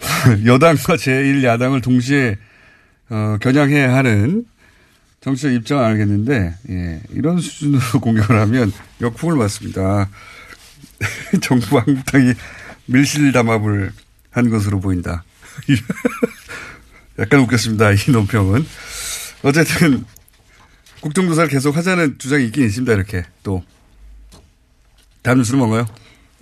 여당과 0.44 0.96
제1야당을 0.96 1.80
동시에 1.80 2.36
어, 3.08 3.36
겨냥해야 3.40 3.94
하는 3.94 4.44
정치적 5.20 5.52
입장은 5.52 5.84
알겠는데 5.84 6.54
예, 6.70 7.02
이런 7.12 7.38
수준으로 7.38 7.80
공격을 8.02 8.36
하면 8.40 8.72
역풍을 9.00 9.36
맞습니다. 9.36 10.08
정부 11.40 11.78
한국당이 11.78 12.34
밀실 12.86 13.30
담합을 13.30 13.92
한 14.30 14.50
것으로 14.50 14.80
보인다. 14.80 15.22
약간 17.18 17.40
웃겼습니다. 17.40 17.92
이 17.92 17.96
논평은. 18.10 18.66
어쨌든 19.42 20.04
국정조사를 21.00 21.48
계속 21.50 21.76
하자는 21.76 22.18
주장이 22.18 22.46
있긴 22.46 22.64
있습니다. 22.64 22.92
이렇게 22.92 23.24
또 23.42 23.62
다음 25.22 25.38
뉴스는 25.38 25.58
뭔가요? 25.58 25.86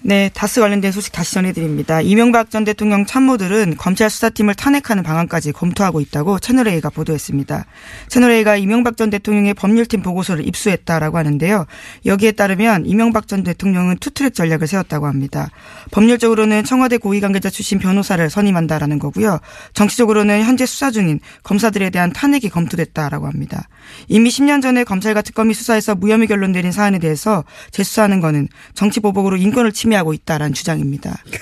네, 0.07 0.31
다스 0.35 0.61
관련된 0.61 0.93
소식 0.93 1.15
다시 1.15 1.33
전해드립니다. 1.33 2.03
이명박 2.03 2.51
전 2.51 2.65
대통령 2.65 3.07
참모들은 3.07 3.79
검찰 3.79 4.11
수사팀을 4.11 4.55
탄핵하는 4.55 5.03
방안까지 5.03 5.53
검토하고 5.53 6.03
있다고 6.03 6.41
채널A가 6.41 6.91
보도했습니다. 6.91 7.65
채널A가 8.09 8.59
이명박 8.59 8.99
전 8.99 9.09
대통령의 9.09 9.55
법률팀 9.55 10.03
보고서를 10.03 10.47
입수했다라고 10.47 11.17
하는데요. 11.17 11.65
여기에 12.05 12.33
따르면 12.33 12.85
이명박 12.85 13.27
전 13.27 13.45
대통령은 13.45 13.97
투트랙 13.97 14.35
전략을 14.35 14.67
세웠다고 14.67 15.07
합니다. 15.07 15.49
법률적으로는 15.91 16.65
청와대 16.65 16.99
고위관계자 16.99 17.49
출신 17.49 17.79
변호사를 17.79 18.29
선임한다라는 18.29 18.99
거고요. 18.99 19.41
정치적으로는 19.73 20.45
현재 20.45 20.67
수사 20.67 20.91
중인 20.91 21.21
검사들에 21.45 21.89
대한 21.89 22.13
탄핵이 22.13 22.51
검토됐다라고 22.51 23.27
합니다. 23.27 23.69
이미 24.09 24.29
10년 24.29 24.61
전에 24.61 24.85
검찰과 24.85 25.23
특검이 25.23 25.55
수사해서 25.55 25.95
무혐의 25.95 26.27
결론 26.27 26.53
내린 26.53 26.73
사안에 26.73 26.99
대해서 26.99 27.43
재수사하는 27.71 28.21
거는 28.21 28.49
정치 28.75 29.01
보복으로 29.01 29.39
인권을 29.39 29.73
침해 29.73 29.94
하고 29.95 30.13
있다라는 30.13 30.53
주장입니다. 30.55 31.17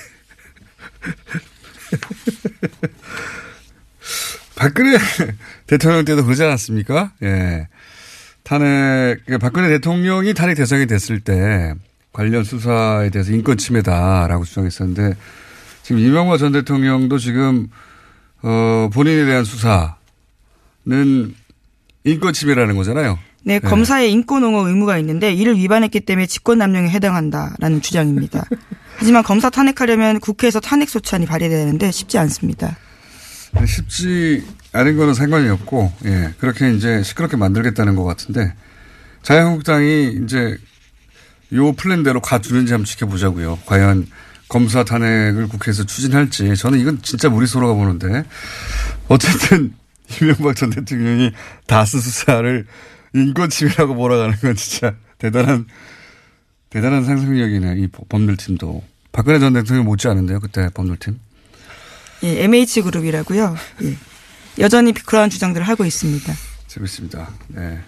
박근혜 4.55 4.97
대통령 5.67 6.05
때도 6.05 6.23
그러지 6.23 6.43
않았습니까? 6.43 7.11
예. 7.23 7.67
탄핵, 8.43 9.25
그러니까 9.25 9.37
박근혜 9.39 9.69
대통령이 9.69 10.33
탄핵 10.33 10.55
대상이 10.55 10.85
됐을 10.85 11.19
때 11.19 11.73
관련 12.11 12.43
수사에 12.43 13.09
대해서 13.09 13.31
인권 13.31 13.57
침해다라고 13.57 14.45
주장했었는데 14.45 15.15
지금 15.81 15.99
이명박 15.99 16.37
전 16.37 16.51
대통령도 16.51 17.17
지금 17.17 17.69
어, 18.41 18.89
본인에 18.93 19.25
대한 19.25 19.43
수사는 19.43 19.95
인권 22.03 22.33
침해라는 22.33 22.75
거잖아요. 22.75 23.17
네, 23.45 23.59
검사의 23.59 24.11
인권 24.11 24.43
옹호 24.43 24.67
의무가 24.67 24.97
있는데 24.99 25.33
이를 25.33 25.57
위반했기 25.57 25.99
때문에 25.99 26.25
직권남용에 26.27 26.89
해당한다라는 26.89 27.81
주장입니다. 27.81 28.45
하지만 28.95 29.23
검사 29.23 29.49
탄핵하려면 29.49 30.19
국회에서 30.19 30.59
탄핵 30.59 30.89
소추안이 30.89 31.25
발의되는데 31.25 31.91
쉽지 31.91 32.17
않습니다. 32.19 32.77
쉽지 33.65 34.45
않은 34.71 34.97
거는 34.97 35.13
상관이 35.13 35.49
없고, 35.49 35.91
예, 36.05 36.33
그렇게 36.39 36.73
이제 36.73 37.03
시끄럽게 37.03 37.37
만들겠다는 37.37 37.95
것 37.95 38.03
같은데, 38.03 38.53
자유한국당이 39.21 40.19
이제 40.23 40.57
요 41.53 41.73
플랜대로 41.73 42.19
가주는지 42.19 42.73
한번 42.73 42.85
지켜보자고요. 42.85 43.59
과연 43.65 44.07
검사 44.49 44.83
탄핵을 44.83 45.47
국회에서 45.47 45.85
추진할지. 45.85 46.55
저는 46.55 46.79
이건 46.79 46.99
진짜 47.03 47.29
무리수로가 47.29 47.73
보는데, 47.73 48.23
어쨌든 49.07 49.73
이명박 50.21 50.55
전 50.55 50.69
대통령이 50.71 51.31
다스 51.67 51.99
수사를 51.99 52.65
인권침해라고 53.13 53.93
몰아가는 53.93 54.37
건 54.37 54.55
진짜 54.55 54.95
대단한, 55.17 55.67
대단한 56.69 57.05
상상력이네, 57.05 57.75
이 57.77 57.87
법률팀도. 57.87 58.83
박근혜 59.11 59.39
전 59.39 59.53
대통령 59.53 59.85
못지 59.85 60.07
않은데요, 60.07 60.39
그때 60.39 60.69
법률팀. 60.73 61.19
예, 62.23 62.43
MH그룹이라고요. 62.43 63.55
예. 63.83 63.97
여전히 64.59 64.93
그러한 64.93 65.29
주장들을 65.29 65.67
하고 65.67 65.85
있습니다. 65.85 66.33
재밌습니다. 66.67 67.29
네. 67.49 67.79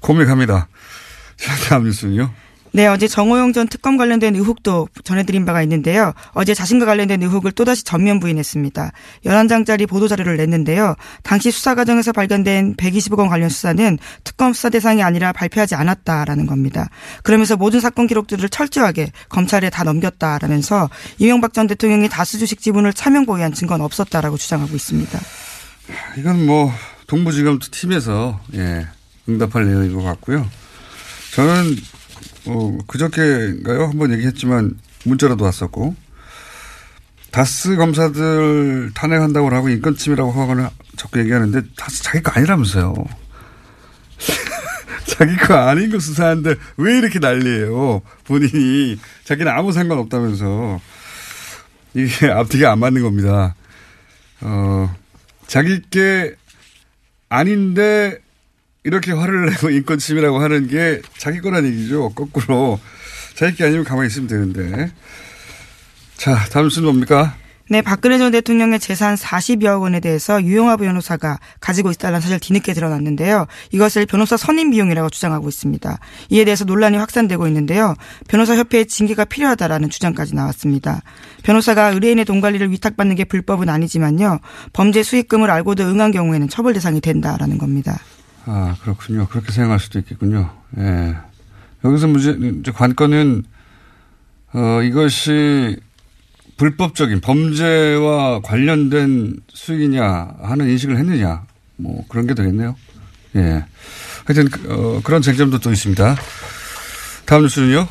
코믹합니다. 0.00 0.68
자, 1.36 1.54
다음 1.68 1.84
뉴스는요? 1.84 2.32
네, 2.72 2.86
어제 2.86 3.08
정호영 3.08 3.52
전 3.52 3.68
특검 3.68 3.96
관련된 3.96 4.36
의혹도 4.36 4.88
전해드린 5.04 5.44
바가 5.44 5.62
있는데요. 5.62 6.12
어제 6.32 6.54
자신과 6.54 6.86
관련된 6.86 7.22
의혹을 7.22 7.52
또다시 7.52 7.84
전면 7.84 8.20
부인했습니다. 8.20 8.92
11장짜리 9.24 9.88
보도자료를 9.88 10.36
냈는데요. 10.36 10.94
당시 11.22 11.50
수사 11.50 11.74
과정에서 11.74 12.12
발견된 12.12 12.76
120억 12.76 13.18
원 13.18 13.28
관련 13.28 13.48
수사는 13.48 13.98
특검 14.24 14.52
수사 14.52 14.68
대상이 14.70 15.02
아니라 15.02 15.32
발표하지 15.32 15.74
않았다라는 15.74 16.46
겁니다. 16.46 16.88
그러면서 17.22 17.56
모든 17.56 17.80
사건 17.80 18.06
기록들을 18.06 18.48
철저하게 18.48 19.10
검찰에 19.28 19.70
다 19.70 19.84
넘겼다라면서 19.84 20.88
이명박 21.18 21.52
전 21.52 21.66
대통령이 21.66 22.08
다수 22.08 22.38
주식 22.38 22.60
지분을 22.60 22.92
차명 22.92 23.26
보유한 23.26 23.52
증거는 23.52 23.84
없었다라고 23.84 24.36
주장하고 24.36 24.74
있습니다. 24.74 25.18
이건 26.18 26.46
뭐 26.46 26.72
동부지검 27.06 27.58
팀에서 27.70 28.40
예, 28.54 28.86
응답할 29.28 29.66
내용인 29.66 29.94
것 29.94 30.02
같고요. 30.02 30.48
저는 31.34 31.76
어, 32.50 32.76
그저께인가요? 32.88 33.84
한번 33.84 34.12
얘기했지만 34.12 34.76
문자라도 35.04 35.44
왔었고 35.44 35.94
다스 37.30 37.76
검사들 37.76 38.90
탄핵한다고 38.94 39.50
하고 39.50 39.68
인권침해라고 39.68 40.32
하거나 40.32 40.72
자꾸 40.96 41.20
얘기하는데 41.20 41.62
다스 41.76 42.02
자기 42.02 42.22
거 42.22 42.32
아니라면서요. 42.32 42.94
자기 45.06 45.36
거 45.36 45.54
아닌 45.54 45.90
거 45.90 46.00
수사하는데 46.00 46.56
왜 46.76 46.98
이렇게 46.98 47.20
난리예요? 47.20 48.02
본인이 48.24 48.98
자기는 49.24 49.50
아무 49.52 49.70
상관없다면서 49.72 50.80
이게 51.94 52.30
앞뒤가 52.30 52.72
안 52.72 52.80
맞는 52.80 53.02
겁니다. 53.02 53.54
어, 54.40 54.92
자기 55.46 55.80
게 55.88 56.34
아닌데 57.28 58.18
이렇게 58.84 59.12
화를 59.12 59.46
내고 59.46 59.70
인권 59.70 59.98
침해라고 59.98 60.38
하는 60.38 60.66
게 60.68 61.00
자기 61.18 61.40
거란 61.40 61.66
얘기죠. 61.66 62.10
거꾸로. 62.10 62.80
자기 63.34 63.56
게 63.56 63.64
아니면 63.64 63.84
가만히 63.84 64.08
있으면 64.08 64.28
되는데. 64.28 64.90
자, 66.16 66.36
다음 66.50 66.66
뉴스는 66.66 66.86
뭡니까? 66.86 67.36
네, 67.72 67.82
박근혜 67.82 68.18
전 68.18 68.32
대통령의 68.32 68.80
재산 68.80 69.14
40여억 69.14 69.82
원에 69.82 70.00
대해서 70.00 70.42
유영하 70.42 70.76
변호사가 70.76 71.38
가지고 71.60 71.92
있다는 71.92 72.20
사실 72.20 72.40
뒤늦게 72.40 72.74
드러났는데요. 72.74 73.46
이것을 73.70 74.06
변호사 74.06 74.36
선임 74.36 74.70
비용이라고 74.70 75.08
주장하고 75.08 75.48
있습니다. 75.48 75.98
이에 76.30 76.44
대해서 76.44 76.64
논란이 76.64 76.96
확산되고 76.96 77.46
있는데요. 77.46 77.94
변호사 78.26 78.56
협회의 78.56 78.86
징계가 78.86 79.26
필요하다라는 79.26 79.88
주장까지 79.88 80.34
나왔습니다. 80.34 81.02
변호사가 81.44 81.90
의뢰인의 81.90 82.24
돈 82.24 82.40
관리를 82.40 82.72
위탁받는 82.72 83.14
게 83.14 83.22
불법은 83.22 83.68
아니지만요. 83.68 84.40
범죄 84.72 85.04
수익금을 85.04 85.48
알고도 85.48 85.84
응한 85.84 86.10
경우에는 86.10 86.48
처벌 86.48 86.72
대상이 86.72 87.00
된다라는 87.00 87.58
겁니다. 87.58 88.00
아, 88.52 88.74
그렇군요. 88.82 89.28
그렇게 89.28 89.52
생각할 89.52 89.78
수도 89.78 90.00
있겠군요. 90.00 90.50
예. 90.76 91.14
여기서 91.84 92.08
문제, 92.08 92.72
관건은, 92.72 93.44
어, 94.52 94.82
이것이 94.82 95.78
불법적인 96.56 97.20
범죄와 97.20 98.40
관련된 98.40 99.36
수익이냐 99.54 100.34
하는 100.42 100.68
인식을 100.68 100.98
했느냐. 100.98 101.44
뭐 101.76 102.04
그런 102.08 102.26
게 102.26 102.34
되겠네요. 102.34 102.74
예. 103.36 103.64
하여튼, 104.24 104.48
어, 104.68 105.00
그런 105.04 105.22
쟁점도 105.22 105.60
또 105.60 105.70
있습니다. 105.70 106.16
다음 107.26 107.42
뉴스는요? 107.42 107.86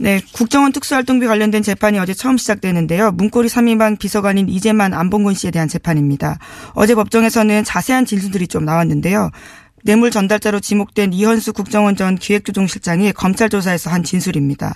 네, 0.00 0.18
국정원 0.32 0.72
특수활동비 0.72 1.26
관련된 1.26 1.62
재판이 1.62 1.98
어제 1.98 2.14
처음 2.14 2.38
시작되는데요. 2.38 3.12
문고리 3.12 3.48
3인방 3.48 3.98
비서관인 3.98 4.48
이재만 4.48 4.94
안봉근 4.94 5.34
씨에 5.34 5.50
대한 5.50 5.68
재판입니다. 5.68 6.38
어제 6.72 6.94
법정에서는 6.94 7.64
자세한 7.64 8.06
진술들이 8.06 8.48
좀 8.48 8.64
나왔는데요. 8.64 9.30
뇌물 9.84 10.10
전달자로 10.10 10.60
지목된 10.60 11.12
이현수 11.12 11.52
국정원 11.52 11.96
전 11.96 12.16
기획조정실장이 12.16 13.12
검찰 13.12 13.50
조사에서 13.50 13.90
한 13.90 14.02
진술입니다. 14.02 14.74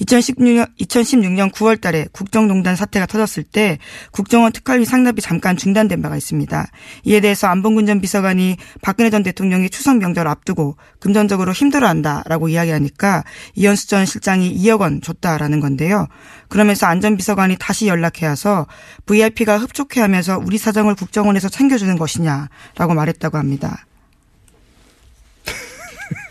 2016년, 0.00 0.68
2016년 0.78 1.52
9월 1.52 1.80
달에 1.80 2.06
국정농단 2.12 2.76
사태가 2.76 3.06
터졌을 3.06 3.42
때 3.44 3.78
국정원 4.10 4.52
특활비 4.52 4.84
상납이 4.84 5.20
잠깐 5.22 5.56
중단된 5.56 6.02
바가 6.02 6.16
있습니다. 6.16 6.66
이에 7.04 7.20
대해서 7.20 7.46
안봉근 7.46 7.86
전 7.86 8.00
비서관이 8.00 8.56
박근혜 8.82 9.10
전 9.10 9.22
대통령이 9.22 9.70
추석 9.70 9.96
명절 9.98 10.28
앞두고 10.28 10.76
금전적으로 11.00 11.52
힘들어한다라고 11.52 12.48
이야기하니까 12.48 13.24
이현수 13.54 13.88
전 13.88 14.04
실장이 14.04 14.54
2억 14.58 14.80
원 14.80 15.00
줬다라는 15.00 15.60
건데요. 15.60 16.08
그러면서 16.48 16.86
안 16.86 16.96
전 17.00 17.16
비서관이 17.16 17.56
다시 17.60 17.88
연락해 17.88 18.26
와서 18.26 18.66
VIP가 19.04 19.58
흡족해하면서 19.58 20.38
우리 20.44 20.56
사정을 20.56 20.94
국정원에서 20.94 21.48
챙겨주는 21.50 21.96
것이냐라고 21.98 22.94
말했다고 22.94 23.36
합니다. 23.36 23.84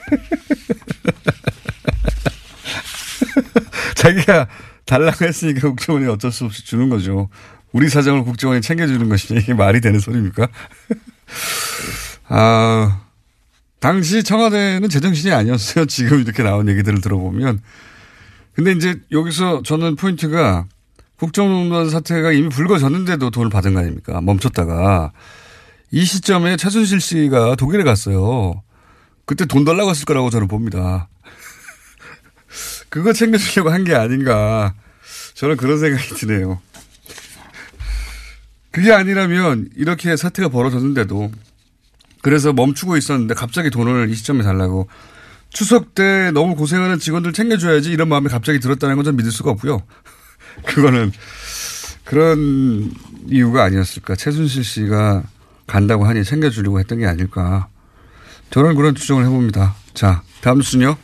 자기가 3.96 4.48
달라고 4.86 5.26
했으니까 5.26 5.70
국정원이 5.70 6.08
어쩔 6.08 6.32
수 6.32 6.46
없이 6.46 6.66
주는 6.66 6.90
거죠. 6.90 7.30
우리 7.72 7.90
사정을 7.90 8.24
국정원이 8.24 8.62
챙겨주는 8.62 9.10
것이 9.10 9.36
이게 9.36 9.54
말이 9.54 9.82
되는 9.82 10.00
소리입니까? 10.00 10.48
아, 12.30 13.02
당시 13.80 14.24
청와대는 14.24 14.90
제정신이 14.90 15.34
아니었어요. 15.34 15.86
지금 15.88 16.22
이렇게 16.22 16.44
나온 16.44 16.70
얘기들을 16.70 17.02
들어보면. 17.02 17.62
근데 18.54 18.72
이제 18.72 19.02
여기서 19.12 19.64
저는 19.64 19.98
포인트가 19.98 20.66
국정농단 21.18 21.90
사태가 21.90 22.32
이미 22.32 22.50
불거졌는데도 22.50 23.30
돈을 23.30 23.50
받은 23.50 23.74
거 23.74 23.82
아닙니까? 23.82 24.22
멈췄다가. 24.22 25.12
이 25.92 26.04
시점에 26.04 26.58
최순실 26.58 27.00
씨가 27.00 27.56
독일에 27.56 27.84
갔어요. 27.84 28.62
그때 29.26 29.46
돈 29.46 29.66
달라고 29.66 29.90
했을 29.90 30.06
거라고 30.06 30.30
저는 30.30 30.48
봅니다. 30.48 31.08
그거 32.90 33.14
챙겨주려고 33.14 33.70
한 33.72 33.84
게 33.84 33.94
아닌가. 33.96 34.74
저는 35.34 35.58
그런 35.58 35.80
생각이 35.80 36.10
드네요. 36.16 36.62
그게 38.72 38.92
아니라면 38.92 39.70
이렇게 39.76 40.16
사태가 40.18 40.50
벌어졌는데도 40.50 41.32
그래서 42.22 42.52
멈추고 42.54 42.98
있었는데 42.98 43.34
갑자기 43.34 43.70
돈을 43.70 44.10
이 44.10 44.16
시점에 44.16 44.44
달라고 44.44 44.90
추석 45.50 45.96
때 45.96 46.32
너무 46.32 46.56
고생하는 46.56 47.00
직원들 47.00 47.32
챙겨줘야지 47.34 47.92
이런 47.92 48.10
마음이 48.10 48.28
갑자기 48.30 48.60
들었다는 48.60 48.96
건 48.98 49.06
좀 49.06 49.16
믿을 49.16 49.32
수가 49.32 49.52
없고요. 49.52 49.82
그거는 50.66 51.12
그런 52.04 52.92
이유가 53.28 53.64
아니었을까. 53.64 54.16
최순실 54.16 54.64
씨가 54.64 55.24
간다고 55.68 56.06
하니 56.06 56.24
챙겨주려고 56.24 56.80
했던 56.80 57.00
게 57.00 57.06
아닐까. 57.06 57.68
저는 58.56 58.76
그런 58.76 58.96
추정을 58.96 59.26
해봅니다. 59.26 59.76
자, 59.94 60.22
다음 60.40 60.62
순요. 60.62 60.96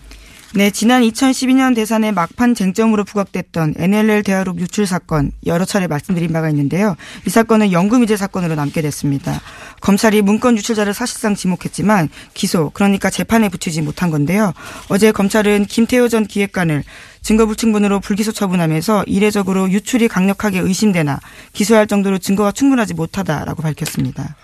네, 0.53 0.71
지난 0.71 1.01
2012년 1.01 1.75
대선의 1.75 2.13
막판 2.13 2.55
쟁점으로 2.55 3.03
부각됐던 3.03 3.73
NLL 3.75 4.23
대화록 4.23 4.57
유출 4.61 4.87
사건 4.87 5.33
여러 5.45 5.65
차례 5.65 5.87
말씀드린 5.87 6.31
바가 6.31 6.49
있는데요. 6.49 6.95
이 7.27 7.29
사건은 7.29 7.73
연금유죄 7.73 8.15
사건으로 8.15 8.55
남게 8.55 8.81
됐습니다. 8.81 9.41
검찰이 9.81 10.21
문건 10.21 10.55
유출자를 10.59 10.93
사실상 10.93 11.35
지목했지만 11.35 12.07
기소, 12.33 12.69
그러니까 12.69 13.09
재판에 13.09 13.49
붙이지 13.49 13.81
못한 13.81 14.11
건데요. 14.11 14.53
어제 14.87 15.11
검찰은 15.11 15.65
김태호 15.65 16.07
전 16.07 16.25
기획관을 16.25 16.85
증거불충분으로 17.21 17.99
불기소 17.99 18.31
처분하면서 18.31 19.03
이례적으로 19.07 19.69
유출이 19.69 20.07
강력하게 20.07 20.59
의심되나 20.59 21.19
기소할 21.51 21.87
정도로 21.87 22.17
증거가 22.17 22.53
충분하지 22.53 22.93
못하다라고 22.93 23.61
밝혔습니다. 23.61 24.37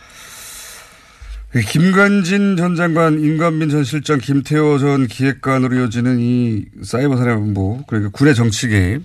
그 1.49 1.62
김관진 1.62 2.57
전 2.57 2.75
장관, 2.75 3.19
임관빈 3.19 3.69
전 3.69 3.83
실장, 3.83 4.19
김태호 4.19 4.79
전 4.79 5.07
기획관으로 5.07 5.77
이어지는 5.77 6.19
이 6.19 6.65
사이버 6.83 7.15
사령부, 7.17 7.83
그러니까 7.88 8.12
군의 8.12 8.36
정치 8.36 8.67
개입 8.67 9.03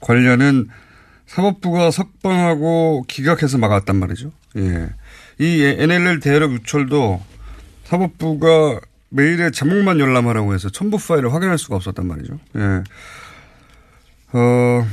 관련은 0.00 0.68
사법부가 1.26 1.90
석방하고 1.90 3.04
기각해서 3.08 3.58
막았단 3.58 3.96
말이죠. 3.96 4.32
예. 4.56 4.88
이 5.38 5.62
NLL 5.62 6.20
대여력 6.20 6.52
유출도 6.52 7.22
사법부가 7.84 8.80
메일에 9.08 9.50
제목만 9.50 10.00
열람하라고 10.00 10.54
해서 10.54 10.68
첨부 10.70 10.98
파일을 10.98 11.32
확인할 11.32 11.58
수가 11.58 11.76
없었단 11.76 12.06
말이죠. 12.06 12.38
예. 12.56 12.82
어, 14.36 14.86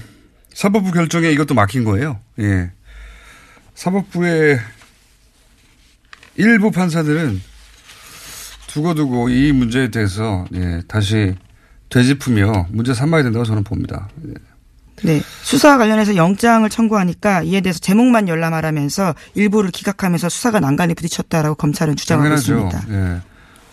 사법부 0.54 0.92
결정에 0.92 1.30
이것도 1.32 1.56
막힌 1.56 1.84
거예요. 1.84 2.20
예. 2.40 2.72
사법부의 3.74 4.60
일부 6.36 6.72
판사들은 6.72 7.42
두고두고 8.68 9.30
이 9.30 9.52
문제에 9.52 9.90
대해서 9.90 10.46
예, 10.54 10.82
다시 10.88 11.36
되짚으며 11.90 12.68
문제 12.70 12.94
삼아야 12.94 13.24
된다고 13.24 13.44
저는 13.44 13.64
봅니다. 13.64 14.08
예. 14.28 14.34
네. 15.04 15.22
수사 15.42 15.78
관련해서 15.78 16.16
영장을 16.16 16.70
청구하니까 16.70 17.42
이에 17.44 17.62
대해서 17.62 17.80
제목만 17.80 18.28
열람하라면서 18.28 19.16
일부를 19.34 19.72
기각하면서 19.72 20.30
수사가 20.30 20.60
난간에 20.60 20.94
부딪혔다라고 20.94 21.56
검찰은 21.56 21.96
주장하고 21.96 22.36
당연하죠. 22.36 22.78
있습니다. 22.78 22.94
예. 22.94 23.22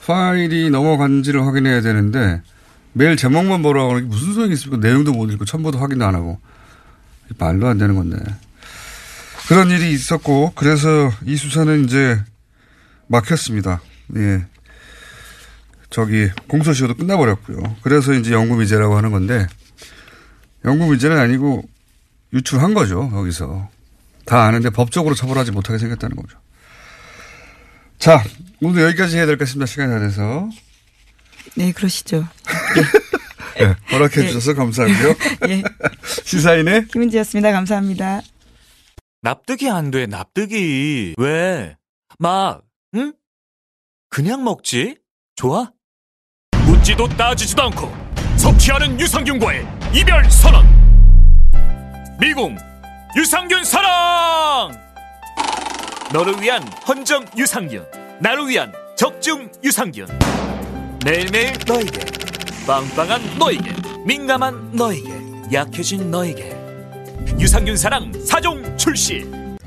파일이 0.06 0.70
넘어간지를 0.70 1.46
확인해야 1.46 1.82
되는데 1.82 2.40
매일 2.94 3.16
제목만 3.16 3.62
보라고 3.62 3.90
하는 3.90 4.02
게 4.02 4.08
무슨 4.08 4.32
소용이 4.32 4.54
있습니까? 4.54 4.84
내용도 4.86 5.12
못 5.12 5.30
읽고 5.30 5.44
첨부도 5.44 5.78
확인도 5.78 6.06
안 6.06 6.14
하고 6.14 6.40
말도 7.38 7.68
안 7.68 7.78
되는 7.78 7.94
건데 7.94 8.16
그런 9.48 9.70
일이 9.70 9.92
있었고 9.92 10.52
그래서 10.54 11.10
이 11.26 11.36
수사는 11.36 11.84
이제 11.84 12.18
막혔습니다. 13.08 13.80
예. 14.16 14.44
저기 15.90 16.28
공소시효도 16.48 16.94
끝나버렸고요. 16.96 17.76
그래서 17.82 18.12
이제 18.12 18.32
영구미제라고 18.32 18.96
하는 18.96 19.10
건데 19.10 19.46
영구미제는 20.64 21.18
아니고 21.18 21.62
유출한 22.32 22.74
거죠. 22.74 23.10
여기서 23.14 23.70
다 24.26 24.44
아는데 24.44 24.68
법적으로 24.70 25.14
처벌하지 25.14 25.50
못하게 25.52 25.78
생겼다는 25.78 26.16
거죠. 26.16 26.38
자, 27.98 28.22
오늘 28.60 28.82
여기까지 28.84 29.16
해야 29.16 29.26
될 29.26 29.36
것 29.38 29.44
같습니다. 29.46 29.66
시간이 29.66 29.90
다 29.90 29.98
돼서. 29.98 30.48
네, 31.56 31.72
그러시죠. 31.72 32.28
네, 33.58 33.74
허락해 33.90 34.26
주셔서 34.28 34.54
감사하고요. 34.54 35.14
예. 35.48 35.62
시사인의 36.24 36.88
김은지였습니다. 36.88 37.50
감사합니다. 37.52 38.20
납득이 39.22 39.68
안 39.70 39.90
돼, 39.90 40.06
납득이. 40.06 41.14
왜? 41.16 41.76
막, 42.18 42.62
응? 42.94 43.12
그냥 44.08 44.44
먹지? 44.44 44.96
좋아? 45.36 45.70
묻지도 46.66 47.08
따지지도 47.08 47.62
않고 47.64 47.90
섭취하는 48.36 48.98
유산균과의 48.98 49.66
이별 49.94 50.24
선언. 50.30 50.66
미궁 52.20 52.56
유산균 53.16 53.64
사랑! 53.64 54.70
너를 56.12 56.40
위한 56.40 56.62
헌정 56.86 57.24
유산균, 57.36 57.84
나를 58.20 58.48
위한 58.48 58.72
적중 58.96 59.50
유산균. 59.62 60.06
매일매일 61.04 61.52
너에게, 61.66 62.00
빵빵한 62.66 63.38
너에게, 63.38 63.72
민감한 64.04 64.72
너에게, 64.72 65.20
약해진 65.52 66.10
너에게. 66.10 66.56
유산균 67.38 67.76
사랑 67.76 68.10
4종 68.12 68.78
출시. 68.78 69.26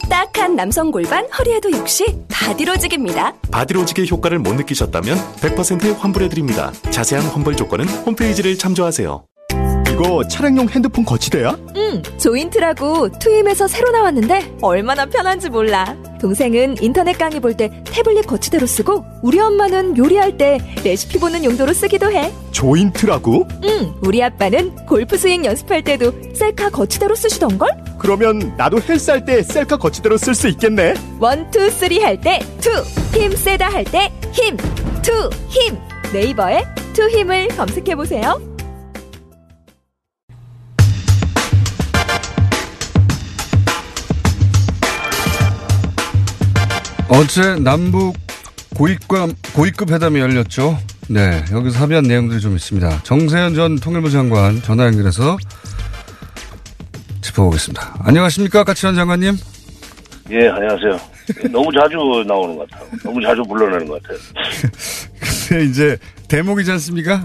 삐딱한 0.00 0.56
남성 0.56 0.90
골반 0.90 1.26
허리에도 1.38 1.72
역시 1.72 2.04
바디로직입니다. 2.28 3.34
바디로직의 3.50 4.08
효과를 4.10 4.38
못 4.38 4.54
느끼셨다면 4.54 5.16
100% 5.40 5.98
환불해드립니다. 5.98 6.72
자세한 6.90 7.24
환불 7.26 7.56
조건은 7.56 7.88
홈페이지를 7.88 8.56
참조하세요. 8.58 9.24
이거 9.92 10.22
차량용 10.28 10.68
핸드폰 10.68 11.06
거치대야? 11.06 11.56
응, 11.76 12.02
조인트라고 12.18 13.18
투힘에서 13.18 13.66
새로 13.66 13.90
나왔는데 13.92 14.56
얼마나 14.60 15.06
편한지 15.06 15.48
몰라. 15.48 15.96
동생은 16.20 16.76
인터넷 16.82 17.16
강의 17.16 17.40
볼 17.40 17.54
때 17.56 17.70
태블릿 17.84 18.26
거치대로 18.26 18.66
쓰고 18.66 19.02
우리 19.22 19.40
엄마는 19.40 19.96
요리할 19.96 20.36
때 20.36 20.58
레시피 20.84 21.18
보는 21.18 21.44
용도로 21.44 21.72
쓰기도 21.72 22.10
해. 22.12 22.30
조인트라고? 22.50 23.48
응, 23.64 23.94
우리 24.02 24.22
아빠는 24.22 24.76
골프 24.84 25.16
스윙 25.16 25.46
연습할 25.46 25.82
때도 25.82 26.12
셀카 26.34 26.68
거치대로 26.70 27.14
쓰시던걸? 27.14 27.70
그러면 28.06 28.54
나도 28.56 28.80
헬스 28.80 29.10
할 29.10 29.24
때 29.24 29.42
셀카 29.42 29.78
거치대로 29.78 30.16
쓸 30.16 30.32
수 30.32 30.46
있겠네. 30.46 30.94
one, 31.18 31.50
two, 31.50 31.68
three 31.68 31.98
할 31.98 32.16
때 32.20 32.38
two, 32.60 32.70
힘 33.18 33.34
세다 33.34 33.68
할 33.68 33.82
때 33.84 34.12
힘, 34.32 34.56
투, 35.02 35.28
힘. 35.48 35.76
네이버에 36.12 36.62
투 36.94 37.08
힘을 37.10 37.48
검색해 37.48 37.96
보세요. 37.96 38.40
어제 47.08 47.56
남북 47.56 48.16
고위급, 48.76 49.34
고위급 49.52 49.90
회담이 49.90 50.20
열렸죠. 50.20 50.78
네, 51.08 51.44
여기서 51.50 51.80
합의한 51.80 52.04
내용들이 52.04 52.40
좀 52.40 52.54
있습니다. 52.54 53.02
정세현 53.02 53.54
전 53.56 53.76
통일부 53.76 54.10
장관 54.10 54.62
전화 54.62 54.84
연결해서 54.86 55.36
짚어보겠습니다. 57.36 57.96
안녕하십니까, 58.06 58.64
까치원 58.64 58.94
장관님? 58.94 59.34
예, 60.30 60.48
안녕하세요. 60.48 60.96
너무 61.52 61.70
자주 61.72 61.96
나오는 62.26 62.56
것 62.56 62.68
같아요. 62.68 62.88
너무 63.04 63.20
자주 63.22 63.42
불러내는 63.42 63.86
것 63.86 64.02
같아요. 64.02 64.18
근데 65.48 65.64
이제 65.64 65.96
대목이지 66.28 66.70
않습니까? 66.72 67.20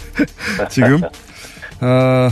지금 0.70 1.00
어, 1.02 2.28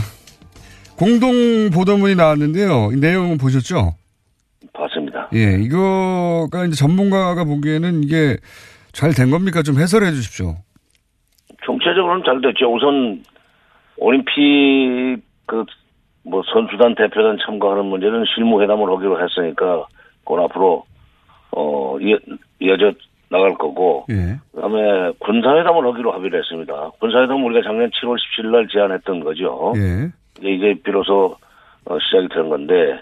공동 0.97 1.69
보도문이 1.71 2.15
나왔는데요. 2.15 2.89
이 2.93 2.97
내용은 2.97 3.37
보셨죠? 3.37 3.95
봤습니다. 4.73 5.29
예, 5.33 5.57
이거가 5.61 6.65
이제 6.65 6.75
전문가가 6.75 7.43
보기에는 7.43 8.03
이게 8.03 8.37
잘 8.91 9.13
된 9.13 9.29
겁니까? 9.29 9.61
좀 9.61 9.79
해설해 9.79 10.11
주십시오. 10.11 10.57
총체적으로는 11.63 12.23
잘 12.25 12.41
됐죠. 12.41 12.73
우선 12.73 13.23
올림픽 13.97 15.21
그 15.45 15.63
뭐 16.23 16.41
선수단 16.53 16.95
대표단 16.95 17.37
참가하는 17.45 17.85
문제는 17.85 18.23
실무 18.33 18.61
회담을 18.61 18.89
하기로 18.89 19.21
했으니까 19.21 19.85
그건 20.23 20.43
앞으로 20.45 20.85
어 21.51 21.97
이어, 21.99 22.17
이어져 22.59 22.91
나갈 23.29 23.53
거고 23.55 24.05
예. 24.09 24.37
그다음에 24.53 25.11
군사회담을 25.19 25.85
하기로 25.91 26.11
합의를 26.13 26.39
했습니다. 26.39 26.91
군사회담 26.99 27.43
우리가 27.43 27.61
작년 27.67 27.89
7월 27.89 28.17
17일 28.17 28.51
날 28.51 28.67
제안했던 28.67 29.19
거죠. 29.21 29.73
예. 29.75 30.11
이제 30.41 30.75
비로소 30.83 31.35
어, 31.85 31.97
시작이 31.99 32.27
된 32.29 32.49
건데 32.49 32.99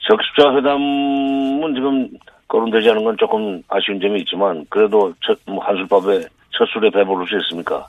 적십자 0.00 0.54
회담은 0.56 1.74
지금 1.74 2.08
거론되지 2.48 2.90
않은 2.90 3.04
건 3.04 3.16
조금 3.18 3.62
아쉬운 3.68 4.00
점이 4.00 4.20
있지만 4.20 4.66
그래도 4.68 5.12
첫, 5.20 5.38
뭐 5.46 5.64
한술밥에 5.64 6.20
첫 6.50 6.66
술에 6.72 6.90
배부를 6.90 7.26
수 7.26 7.36
있습니까? 7.38 7.86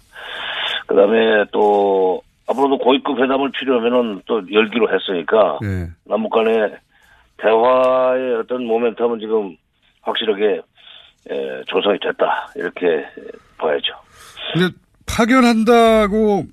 그다음에 0.87 1.45
또 1.51 2.21
앞으로도 2.51 2.77
고위급 2.77 3.19
회담을 3.19 3.51
필요하면은 3.51 4.21
또 4.25 4.41
열기로 4.51 4.89
했으니까 4.93 5.59
예. 5.63 5.89
남북 6.05 6.31
간의 6.31 6.75
대화의 7.37 8.35
어떤 8.35 8.65
모멘텀은 8.65 9.19
지금 9.19 9.55
확실하게 10.01 10.61
에, 11.29 11.63
조성이 11.67 11.97
됐다 11.99 12.51
이렇게 12.55 13.05
봐야죠. 13.57 13.93
근데 14.53 14.75
파견한다고 15.05 16.43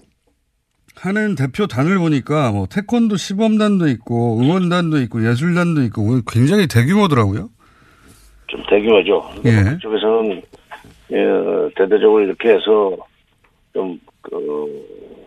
하는 0.97 1.35
대표단을 1.37 1.99
보니까 1.99 2.51
뭐 2.53 2.67
태권도 2.67 3.17
시범단도 3.17 3.89
있고 3.89 4.41
응원단도 4.41 5.01
있고 5.03 5.27
예술단도 5.27 5.83
있고 5.85 6.21
굉장히 6.31 6.67
대규모더라고요. 6.67 7.49
좀 8.49 8.63
대규모죠. 8.69 9.31
예. 9.45 9.63
그쪽에서는 9.75 10.43
예, 11.13 11.17
대대적으로 11.77 12.21
이렇게 12.21 12.51
해서 12.51 12.97
좀 13.73 13.99
그, 14.23 14.37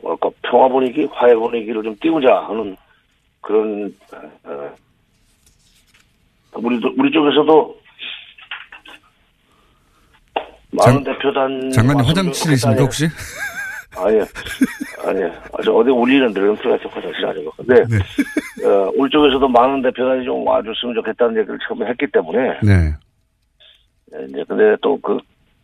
뭐랄까 0.02 0.30
평화 0.44 0.68
분위기, 0.68 1.06
화해 1.06 1.36
분위기를 1.36 1.84
좀 1.84 1.96
띄우자 2.02 2.36
하는 2.48 2.76
그런 3.42 3.94
어, 4.44 4.70
우리 6.56 6.80
우리 6.98 7.12
쪽에서도 7.12 7.82
많은 10.72 11.04
대표단 11.04 11.70
장관님 11.72 12.06
화장실에 12.06 12.54
있습니까 12.54 12.84
혹시? 12.84 13.08
아예 13.98 14.20
아니, 15.06 15.22
아주 15.54 15.76
어디 15.76 15.90
울리는 15.90 16.34
데는 16.34 16.56
들어가서 16.56 16.88
화장실 16.90 17.26
아니고. 17.26 17.52
근데, 17.58 17.82
어, 18.66 18.92
우리 18.96 19.10
쪽에서도 19.10 19.46
많은 19.48 19.82
대표단이 19.82 20.24
좀 20.24 20.46
와줬으면 20.48 20.96
좋겠다는 20.96 21.38
얘기를 21.38 21.58
처음에 21.68 21.86
했기 21.88 22.08
때문에, 22.08 22.60
네. 22.64 22.94
예, 24.14 24.26
이제 24.26 24.44
근데 24.48 24.76
또 24.82 24.98
그 25.02 25.18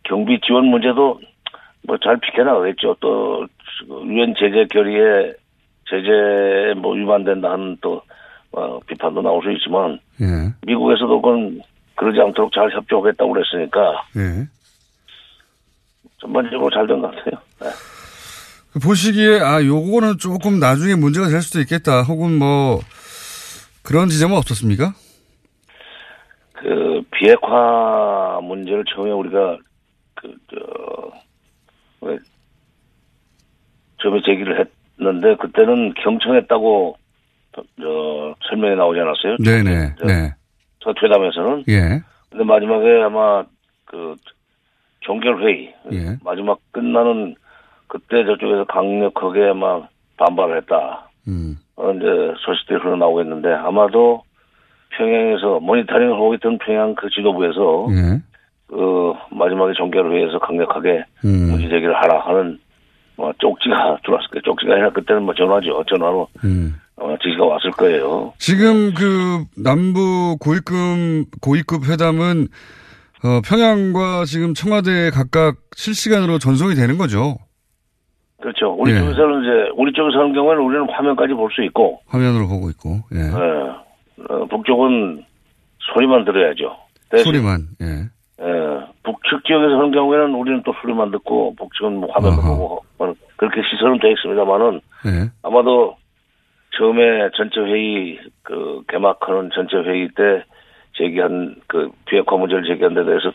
경비 0.04 0.40
지원 0.40 0.66
문제도 0.66 1.18
뭐 1.86 1.96
잘 1.98 2.18
비켜나가겠죠. 2.18 2.96
또, 3.00 3.40
그 3.40 3.46
유엔 3.86 4.34
제재 4.38 4.64
결의에 4.70 5.32
제재에 5.88 6.74
뭐 6.74 6.94
위반된다 6.94 7.50
하는 7.50 7.76
또, 7.80 8.02
어, 8.52 8.78
비판도 8.80 9.22
나올 9.22 9.42
수 9.42 9.50
있지만, 9.52 9.98
예. 10.20 10.52
미국에서도 10.66 11.20
그건 11.20 11.60
그러지 11.96 12.20
않도록 12.20 12.52
잘 12.52 12.70
협조하겠다고 12.70 13.32
그랬으니까, 13.32 14.04
예. 14.16 14.46
전반적으로 16.20 16.68
잘 16.70 16.86
된 16.86 17.00
것 17.00 17.08
같아요. 17.14 17.40
네. 17.62 17.68
그 18.72 18.78
보시기에 18.80 19.40
아 19.40 19.64
요거는 19.64 20.18
조금 20.18 20.58
나중에 20.60 20.94
문제가 20.94 21.28
될 21.28 21.40
수도 21.40 21.60
있겠다. 21.60 22.02
혹은 22.02 22.38
뭐 22.38 22.80
그런 23.82 24.08
지점은 24.08 24.36
없었습니까? 24.36 24.92
그 26.52 27.00
비핵화 27.12 28.40
문제를 28.42 28.84
처음에 28.94 29.10
우리가 29.12 29.56
그저 30.14 31.12
처음에 34.08 34.20
제기를 34.24 34.66
했는데 34.98 35.36
그때는 35.36 35.94
경청했다고 35.94 36.96
저 37.52 38.34
설명이 38.48 38.76
나오지 38.76 39.00
않았어요? 39.00 39.36
네네. 39.44 39.94
네. 40.06 40.34
첫 40.80 40.96
회담에서는. 41.02 41.64
예. 41.68 42.00
근데 42.30 42.44
마지막에 42.44 43.02
아마 43.02 43.44
그 43.84 44.14
종결 45.00 45.42
회의 45.42 45.74
예. 45.92 46.16
마지막 46.24 46.58
끝나는 46.72 47.34
그때 47.86 48.24
저쪽에서 48.24 48.64
강력하게 48.64 49.48
아마 49.50 49.82
반발을 50.16 50.58
했다. 50.58 51.08
음. 51.26 51.56
어, 51.76 51.92
이제 51.92 52.06
소식들이 52.38 52.78
흘러나오고 52.78 53.22
있는데 53.22 53.52
아마도 53.52 54.22
평양에서 54.90 55.60
모니터링을 55.60 56.14
하고 56.14 56.34
있던 56.34 56.58
평양 56.58 56.94
그 56.94 57.08
지도부에서 57.10 57.86
예. 57.90 58.20
그 58.68 59.14
마지막에 59.30 59.72
종결 59.74 60.12
회의에서 60.12 60.38
강력하게 60.38 61.04
음. 61.24 61.50
문제 61.50 61.68
제기를 61.68 61.94
하라 61.94 62.20
하는 62.20 62.58
뭐 63.18 63.32
쪽지가 63.38 63.98
들어왔을 64.06 64.28
거예요. 64.30 64.42
쪽지가 64.44 64.72
아니라 64.72 64.90
그때는 64.90 65.24
뭐 65.24 65.34
전화죠. 65.34 65.84
전화로 65.90 66.28
음. 66.44 66.74
어, 66.96 67.14
지시가 67.22 67.44
왔을 67.44 67.70
거예요. 67.72 68.32
지금 68.38 68.94
그 68.94 69.44
남부 69.60 70.36
고위급 70.40 70.76
고위급 71.42 71.88
회담은 71.90 72.48
어, 73.24 73.40
평양과 73.44 74.24
지금 74.24 74.54
청와대 74.54 75.10
각각 75.10 75.56
실시간으로 75.76 76.38
전송이 76.38 76.74
되는 76.76 76.96
거죠. 76.96 77.36
그렇죠. 78.40 78.72
우리 78.78 78.92
예. 78.92 78.98
쪽에서는 79.00 79.42
이제 79.42 79.70
우리 79.76 79.92
쪽에서 79.92 80.20
하는 80.20 80.32
경우에는 80.32 80.62
우리는 80.62 80.86
화면까지 80.88 81.34
볼 81.34 81.50
수 81.50 81.64
있고, 81.64 82.00
화면으로 82.06 82.46
보고 82.46 82.70
있고. 82.70 83.00
예. 83.12 83.18
예. 83.18 83.32
어, 84.28 84.46
북쪽은 84.48 85.24
소리만 85.92 86.24
들어야죠. 86.24 86.76
대신, 87.10 87.24
소리만. 87.24 87.66
예. 87.82 87.86
예, 88.40 88.44
북측 89.02 89.44
지역에서 89.44 89.78
하는 89.78 89.90
경우에는 89.90 90.34
우리는 90.34 90.62
또 90.64 90.72
소리만 90.80 91.10
듣고 91.10 91.54
북측은 91.56 91.96
뭐 91.96 92.10
화면도 92.12 92.40
아하. 92.40 92.50
보고 92.50 92.84
뭐 92.96 93.14
그렇게 93.36 93.62
시설은 93.68 93.98
되어 93.98 94.12
있습니다만은 94.12 94.80
예. 95.06 95.30
아마도 95.42 95.96
처음에 96.76 97.30
전체 97.36 97.60
회의 97.60 98.18
그 98.42 98.82
개막하는 98.88 99.50
전체 99.52 99.76
회의 99.78 100.08
때 100.14 100.44
제기한 100.96 101.56
그 101.66 101.90
비핵화 102.06 102.36
문제를 102.36 102.64
제기한 102.64 102.94
데 102.94 103.04
대해서 103.04 103.32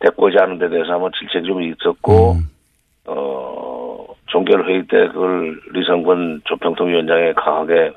대꾸하지 0.00 0.36
않은 0.40 0.58
데 0.58 0.68
대해서 0.68 0.92
아마 0.94 1.08
질책이 1.18 1.46
좀 1.46 1.62
있었고 1.62 2.36
어 3.06 4.06
종결 4.26 4.68
회의 4.68 4.86
때 4.86 5.08
그걸 5.08 5.58
리성근 5.72 6.42
조평통위원장에 6.44 7.32
강하게 7.34 7.92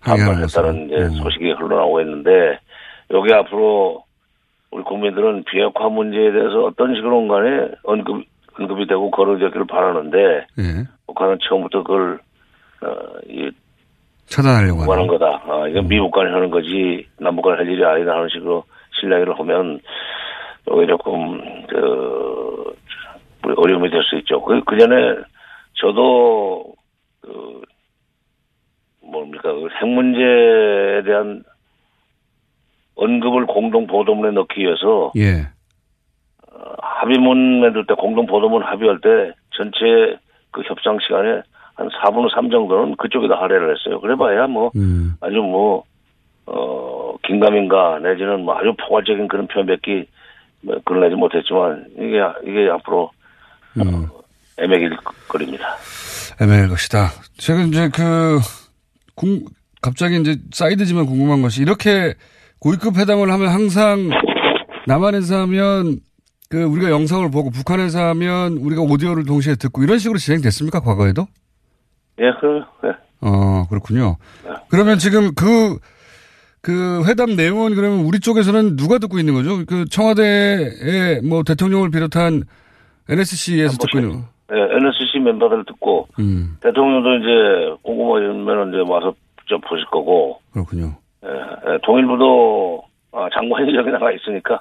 반발했다는 0.00 0.86
이제 0.86 1.08
소식이 1.22 1.52
흘러나오고 1.52 2.00
있는데 2.00 2.58
여기 3.10 3.32
앞으로 3.32 4.04
우리 4.74 4.82
국민들은 4.82 5.44
비핵화 5.44 5.88
문제에 5.88 6.32
대해서 6.32 6.64
어떤 6.64 6.96
식으로 6.96 7.28
간에 7.28 7.68
언급 7.84 8.24
언급이 8.58 8.88
되고 8.88 9.08
거론되기를 9.10 9.66
바라는데 9.66 10.18
예. 10.58 10.84
북한은 11.06 11.38
처음부터 11.48 11.84
그걸 11.84 12.18
어, 12.82 12.88
이 13.28 13.50
차단하려고 14.26 14.80
하는. 14.80 14.92
하는 14.92 15.06
거다. 15.06 15.26
아, 15.46 15.68
이건 15.68 15.86
미국 15.86 16.10
간이 16.10 16.28
하는 16.32 16.50
거지 16.50 17.06
남북 17.20 17.42
간이 17.42 17.56
할 17.56 17.68
일이 17.68 17.84
아니다 17.84 18.14
하는 18.16 18.28
식으로 18.30 18.64
신뢰를 19.00 19.38
하면 19.38 19.78
여기 20.68 20.86
조금 20.88 21.40
그 21.68 22.74
어려움이 23.56 23.90
될 23.90 24.02
수 24.02 24.16
있죠. 24.16 24.42
그, 24.42 24.60
그 24.64 24.76
전에 24.76 24.96
저도 25.74 26.74
그 27.20 27.62
뭡니까 29.02 29.52
그핵 29.54 29.86
문제에 29.86 31.02
대한 31.04 31.44
언급을 32.96 33.46
공동 33.46 33.86
보도문에 33.86 34.32
넣기 34.32 34.60
위해서 34.60 35.12
예. 35.16 35.48
합의문 36.80 37.60
만들 37.60 37.86
때 37.86 37.94
공동 37.94 38.26
보도문 38.26 38.62
합의할 38.62 39.00
때 39.00 39.32
전체 39.56 40.18
그 40.50 40.62
협상 40.62 40.98
시간에 41.00 41.42
한 41.74 41.88
4분의 41.88 42.32
3 42.34 42.50
정도는 42.50 42.96
그쪽에다 42.96 43.34
할애를 43.34 43.74
했어요. 43.74 44.00
그래봐야 44.00 44.46
뭐 44.46 44.70
음. 44.76 45.14
아주 45.20 45.36
뭐, 45.36 45.82
어, 46.46 47.16
긴가민가 47.24 47.98
내지는 48.00 48.44
뭐 48.44 48.56
아주 48.56 48.72
포괄적인 48.78 49.26
그런 49.28 49.48
표현밖에 49.48 50.06
뭐 50.60 50.78
그러내지 50.84 51.16
못했지만 51.16 51.86
이게, 51.96 52.22
이게 52.46 52.70
앞으로 52.70 53.10
음. 53.76 54.06
애매길 54.58 54.96
거립니다. 55.28 55.76
애매할 56.40 56.68
것이다. 56.68 57.08
제가 57.38 57.62
이제 57.62 57.88
그, 57.88 58.38
궁, 59.16 59.40
갑자기 59.82 60.20
이제 60.20 60.36
사이드지만 60.52 61.06
궁금한 61.06 61.42
것이 61.42 61.60
이렇게 61.60 62.14
고위급 62.64 62.96
회담을 62.96 63.30
하면 63.30 63.48
항상 63.48 64.08
남한에서 64.86 65.42
하면 65.42 65.98
그 66.48 66.62
우리가 66.62 66.90
영상을 66.90 67.30
보고 67.30 67.50
북한에서 67.50 68.00
하면 68.08 68.56
우리가 68.56 68.80
오디오를 68.80 69.26
동시에 69.26 69.56
듣고 69.56 69.82
이런 69.82 69.98
식으로 69.98 70.18
진행됐습니까? 70.18 70.80
과거에도? 70.80 71.26
예, 72.20 72.32
그, 72.40 72.62
예. 72.86 72.92
어, 73.20 73.66
그렇군요. 73.68 74.16
그러면 74.70 74.96
지금 74.96 75.34
그, 75.34 75.78
그 76.62 77.04
회담 77.06 77.36
내용은 77.36 77.74
그러면 77.74 77.98
우리 78.06 78.18
쪽에서는 78.18 78.76
누가 78.76 78.96
듣고 78.96 79.18
있는 79.18 79.34
거죠? 79.34 79.62
그 79.66 79.84
청와대의 79.84 81.20
뭐 81.22 81.42
대통령을 81.42 81.90
비롯한 81.90 82.44
NSC에서 83.10 83.76
듣고 83.76 83.98
있는 83.98 84.12
거. 84.12 84.28
예, 84.54 84.76
NSC 84.76 85.18
멤버들 85.18 85.64
듣고 85.66 86.08
음, 86.18 86.56
대통령도 86.62 87.16
이제 87.16 87.76
궁금하면 87.82 88.68
이제 88.70 88.78
와서 88.90 89.14
좀 89.46 89.60
보실 89.60 89.84
거고 89.86 90.40
그렇군요. 90.52 91.03
예, 91.24 91.72
예, 91.72 91.78
통일부도 91.82 92.84
아, 93.12 93.28
장관이 93.32 93.74
여기 93.76 93.90
나가 93.90 94.10
있으니까 94.12 94.60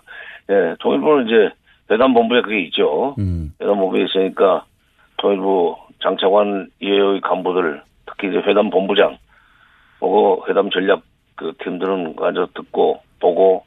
예, 0.49 0.75
통일부는 0.79 1.27
이제 1.27 1.49
회담본부에 1.91 2.41
그게 2.41 2.61
있죠. 2.65 3.15
음. 3.19 3.51
회담본부에 3.61 4.05
있으니까 4.05 4.65
통일부 5.17 5.75
장차관 6.01 6.69
이외의 6.79 7.21
간부들 7.21 7.81
특히 8.05 8.29
이제 8.29 8.37
회담 8.47 8.69
본부장 8.69 9.17
보고 9.99 10.45
회담 10.49 10.69
전략 10.69 11.01
그 11.35 11.53
팀들은 11.63 12.15
앉아 12.19 12.47
듣고 12.53 13.01
보고 13.19 13.63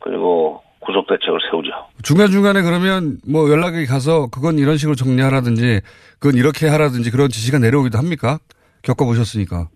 그리고 0.00 0.62
구속 0.80 1.06
대책을 1.06 1.38
세우죠. 1.50 1.70
중간 2.02 2.28
중간에 2.28 2.62
그러면 2.62 3.18
뭐 3.26 3.50
연락이 3.50 3.84
가서 3.86 4.28
그건 4.30 4.58
이런 4.58 4.76
식으로 4.76 4.94
정리하라든지 4.94 5.80
그건 6.18 6.38
이렇게 6.38 6.68
하라든지 6.68 7.10
그런 7.10 7.28
지시가 7.28 7.58
내려오기도 7.58 7.98
합니까? 7.98 8.38
겪어보셨으니까. 8.82 9.68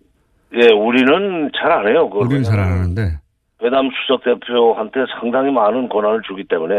예, 0.55 0.71
우리는 0.73 1.49
잘 1.55 1.71
안 1.71 1.87
해요. 1.87 2.09
그걸. 2.09 2.27
우리는 2.27 2.43
잘 2.43 2.59
안 2.59 2.71
하는데. 2.71 3.19
회담 3.63 3.89
수석 3.91 4.23
대표한테 4.23 5.05
상당히 5.19 5.49
많은 5.51 5.87
권한을 5.89 6.21
주기 6.27 6.43
때문에 6.43 6.75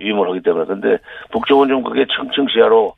위임을 0.00 0.28
하기 0.30 0.40
때문에 0.42 0.64
근데 0.64 0.96
북쪽은 1.30 1.68
좀 1.68 1.82
그게 1.84 2.04
청청시야로 2.16 2.94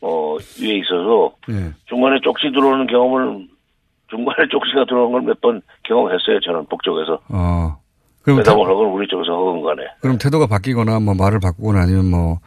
어 0.00 0.34
위에 0.60 0.74
있어서 0.78 1.32
예. 1.50 1.72
중간에 1.84 2.18
쪽지 2.22 2.50
들어오는 2.52 2.86
경험을 2.86 3.46
중간에 4.08 4.48
쪽지가 4.50 4.86
들어오는 4.86 5.12
걸 5.12 5.22
몇 5.22 5.40
번 5.42 5.60
경험했어요 5.84 6.40
저는 6.40 6.66
북쪽에서 6.66 7.20
어. 7.28 7.76
그럼, 8.22 8.38
태, 8.42 8.50
회담을 8.50 8.66
하건 8.66 8.86
우리 8.86 9.06
쪽에서 9.06 9.32
하건 9.32 9.62
간에 9.62 9.82
그럼 10.00 10.16
태도가 10.18 10.46
바뀌거나 10.46 10.98
뭐 11.00 11.14
말을 11.14 11.38
바꾸거나 11.40 11.80
아니면 11.82 12.10
뭐 12.10 12.38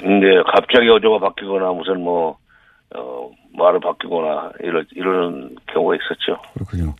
근데 0.00 0.26
갑자기 0.52 0.88
어조가 0.90 1.18
바뀌거나 1.26 1.72
무슨 1.72 2.02
뭐 2.04 2.36
어, 2.94 3.30
말을 3.56 3.80
바뀌거나 3.80 4.52
이런 4.60 4.86
이런 4.92 5.56
경우가 5.72 5.94
있었죠. 5.96 6.40
그렇군요. 6.54 6.94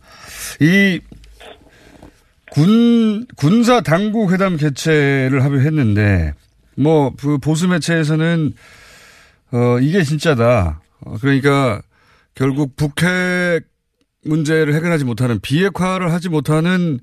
이 0.61 1.01
군, 2.55 3.27
군사 3.37 3.81
당국 3.81 4.33
회담 4.33 4.57
개최를 4.57 5.43
합의했는데, 5.43 6.35
뭐, 6.77 7.13
그 7.19 7.39
보수 7.39 7.67
매체에서는, 7.67 8.53
어, 9.51 9.79
이게 9.81 10.05
진짜다. 10.05 10.81
어, 11.01 11.17
그러니까, 11.21 11.83
결국 12.37 12.77
북핵 12.77 13.65
문제를 14.25 14.73
해결하지 14.75 15.05
못하는, 15.05 15.41
비핵화를 15.41 16.13
하지 16.13 16.29
못하는, 16.29 17.01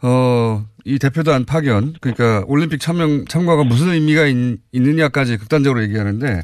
어, 0.00 0.64
이 0.84 1.00
대표단 1.00 1.44
파견, 1.44 1.94
그러니까 2.00 2.44
올림픽 2.46 2.80
참여, 2.80 3.24
참가가 3.28 3.64
무슨 3.64 3.88
의미가 3.88 4.26
있, 4.26 4.60
있느냐까지 4.70 5.38
극단적으로 5.38 5.82
얘기하는데, 5.82 6.42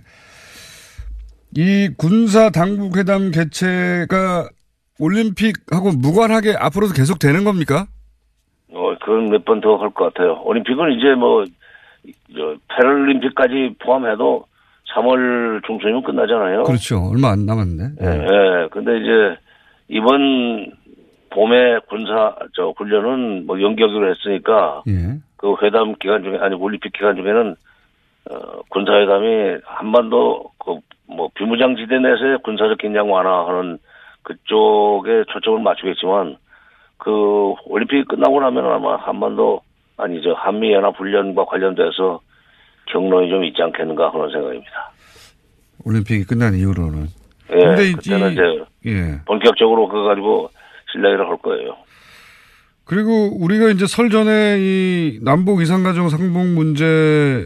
이 1.57 1.89
군사 1.97 2.51
당국 2.51 2.97
회담 2.97 3.31
개최가 3.31 4.49
올림픽하고 4.99 5.93
무관하게 5.93 6.55
앞으로도 6.59 6.95
계속 6.95 7.19
되는 7.19 7.45
겁니까? 7.45 7.87
어, 8.73 8.95
그건 9.01 9.31
몇 9.31 9.45
번 9.45 9.61
더 9.61 9.77
할 9.77 9.91
것 9.91 10.13
같아요. 10.13 10.41
올림픽은 10.45 10.93
이제 10.99 11.15
뭐, 11.15 11.45
저, 12.35 12.57
패럴림픽까지 12.69 13.77
포함해도 13.81 14.47
3월 14.95 15.65
중순이면 15.67 16.03
끝나잖아요. 16.03 16.65
그렇죠. 16.65 17.09
얼마 17.13 17.31
안 17.31 17.47
남았는데. 17.47 18.05
예, 18.05 18.07
예. 18.09 18.69
근데 18.71 18.99
이제, 18.99 19.37
이번 19.89 20.71
봄에 21.31 21.79
군사, 21.89 22.35
저, 22.55 22.73
훈련은 22.77 23.47
뭐 23.47 23.61
연기하기로 23.61 24.11
했으니까, 24.11 24.83
예. 24.89 25.19
그 25.37 25.55
회담 25.63 25.95
기간 26.01 26.23
중에, 26.23 26.39
아니, 26.39 26.55
올림픽 26.57 26.93
기간 26.93 27.17
중에는, 27.17 27.57
어, 28.31 28.63
군사회담이 28.71 29.59
한반도, 29.65 30.45
그, 30.59 30.79
뭐, 31.07 31.29
비무장지대 31.35 31.99
내에서의 31.99 32.39
군사적 32.43 32.79
긴장 32.79 33.11
완화하는 33.13 33.79
그쪽에 34.23 35.25
초점을 35.29 35.61
맞추겠지만, 35.63 36.37
그 36.97 37.53
올림픽이 37.67 38.05
끝나고 38.05 38.41
나면 38.41 38.65
아마 38.67 38.97
한반도 38.97 39.61
아니죠 39.97 40.33
한미 40.35 40.73
연합 40.73 40.99
훈련과 40.99 41.45
관련돼서 41.45 42.21
경로이 42.87 43.29
좀 43.29 43.45
있지 43.45 43.61
않겠는가 43.63 44.11
그런 44.11 44.31
생각입니다. 44.31 44.93
올림픽이 45.85 46.25
끝난 46.25 46.55
이후로는. 46.55 47.07
예, 47.53 47.59
근데 47.59 47.89
이- 47.91 47.93
그때는 47.93 48.33
이제 48.33 48.43
예. 48.87 49.21
본격적으로 49.27 49.87
그거 49.89 50.05
가지고 50.05 50.49
실내기를 50.93 51.29
할 51.29 51.37
거예요. 51.39 51.77
그리고 52.87 53.31
우리가 53.43 53.69
이제 53.69 53.87
설 53.87 54.09
전에 54.09 54.57
이 54.59 55.19
남북 55.23 55.61
이산가정 55.61 56.09
상봉 56.09 56.55
문제 56.55 57.45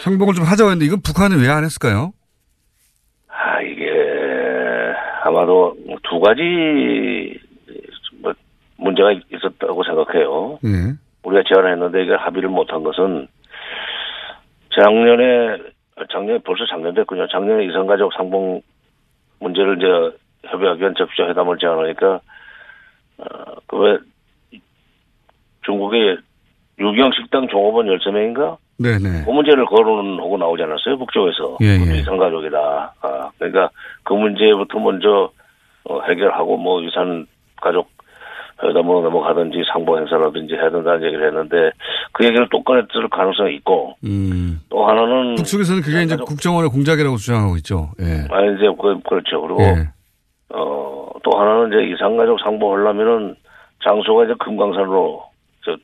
상봉을 0.00 0.34
좀 0.34 0.44
하자고 0.44 0.70
했는데 0.70 0.86
이건 0.86 1.00
북한은 1.02 1.40
왜 1.40 1.48
안 1.48 1.64
했을까요? 1.64 2.12
아 3.28 3.60
이게 3.62 3.84
아마도 5.24 5.76
두 6.02 6.20
가지 6.20 7.38
뭐 8.22 8.32
문제가 8.76 9.12
있었다고 9.12 9.82
생각해요. 9.84 10.58
예. 10.64 10.94
우리가 11.24 11.42
제안했는데 11.48 12.04
이게 12.04 12.14
합의를 12.14 12.48
못한 12.48 12.82
것은 12.82 13.26
작년에 14.78 15.58
작년 16.12 16.40
벌써 16.42 16.66
작년 16.66 16.94
됐군요. 16.94 17.26
작년에 17.28 17.64
이산가족 17.66 18.12
상봉 18.14 18.60
문제를 19.40 19.76
이제 19.78 20.16
협의하기 20.48 20.80
위한 20.80 20.94
적시자 20.96 21.26
회담을 21.28 21.58
제안하니까 21.58 22.20
어 23.18 23.24
그왜 23.66 23.98
중국의 25.64 26.18
유경 26.78 27.10
식당 27.12 27.48
종업원 27.48 27.86
13명인가? 27.86 28.58
네네. 28.78 29.24
그 29.24 29.30
문제를 29.30 29.66
거론하고 29.66 30.36
나오지 30.36 30.62
않았어요? 30.62 30.98
북쪽에서. 30.98 31.56
예, 31.62 31.66
예. 31.66 31.98
이산가족이다. 31.98 32.94
아, 33.00 33.30
그러니까 33.38 33.70
그 34.02 34.12
문제부터 34.12 34.78
먼저 34.78 35.30
어, 35.84 36.00
해결하고 36.02 36.56
뭐 36.56 36.82
이산 36.82 37.26
가족 37.60 37.88
회담으로 38.62 39.02
넘어가든지 39.02 39.62
상보 39.70 39.98
행사라든지 39.98 40.54
해야 40.54 40.70
된다는 40.70 41.04
얘기를 41.04 41.26
했는데 41.26 41.70
그 42.12 42.24
얘기를 42.24 42.48
또 42.50 42.62
꺼냈을 42.62 43.08
가능성이 43.10 43.56
있고 43.56 43.94
음. 44.04 44.60
또 44.70 44.86
하나는 44.86 45.34
북쪽에서는 45.34 45.82
그게 45.82 46.02
이제 46.02 46.16
국정원의 46.16 46.70
공작이라고 46.70 47.16
주장하고 47.16 47.56
있죠. 47.56 47.90
예. 48.00 48.26
아 48.30 48.42
이제 48.44 48.66
그, 48.80 48.98
그렇죠. 49.06 49.42
그리고 49.42 49.62
예. 49.62 49.88
어, 50.54 51.10
또 51.22 51.38
하나는 51.38 51.68
이제 51.68 51.92
이산가족 51.92 52.40
상봉하려면은 52.40 53.36
장소가 53.84 54.24
이제 54.24 54.34
금강산으로 54.38 55.22
저 55.64 55.76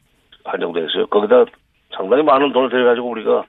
한정돼 0.45 0.81
있어요. 0.81 1.07
거기다 1.09 1.45
상당히 1.95 2.23
많은 2.23 2.53
돈을 2.53 2.71
들여가지고 2.71 3.09
우리가 3.09 3.45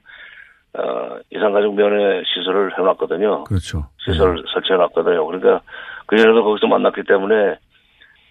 어, 0.76 1.18
이산가족 1.30 1.74
면회 1.74 2.22
시설을 2.24 2.76
해놨거든요. 2.78 3.44
그렇죠. 3.44 3.86
시설을 4.04 4.42
설치해놨거든요. 4.52 5.24
그러니까 5.26 5.60
그 6.06 6.16
전에도 6.16 6.42
거기서 6.42 6.66
만났기 6.66 7.02
때문에 7.06 7.56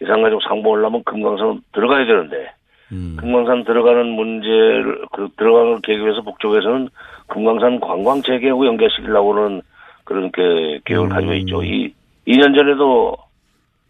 이산가족 0.01 0.41
상봉하려면 0.43 1.03
금강산 1.05 1.61
들어가야 1.71 2.05
되는데 2.05 2.51
음. 2.91 3.15
금강산 3.19 3.63
들어가는 3.63 4.05
문제를 4.07 5.05
그 5.13 5.29
들어가는 5.37 5.81
위해서 5.87 6.21
북쪽에서는 6.21 6.89
금강산 7.27 7.79
관광 7.79 8.21
재개하고 8.21 8.65
연결시키려고는 8.67 9.61
그런 10.03 10.31
게 10.31 10.79
계획을 10.85 11.09
가지고 11.09 11.33
있죠. 11.33 11.63
이 11.63 11.93
2년 12.27 12.55
전에도 12.55 13.15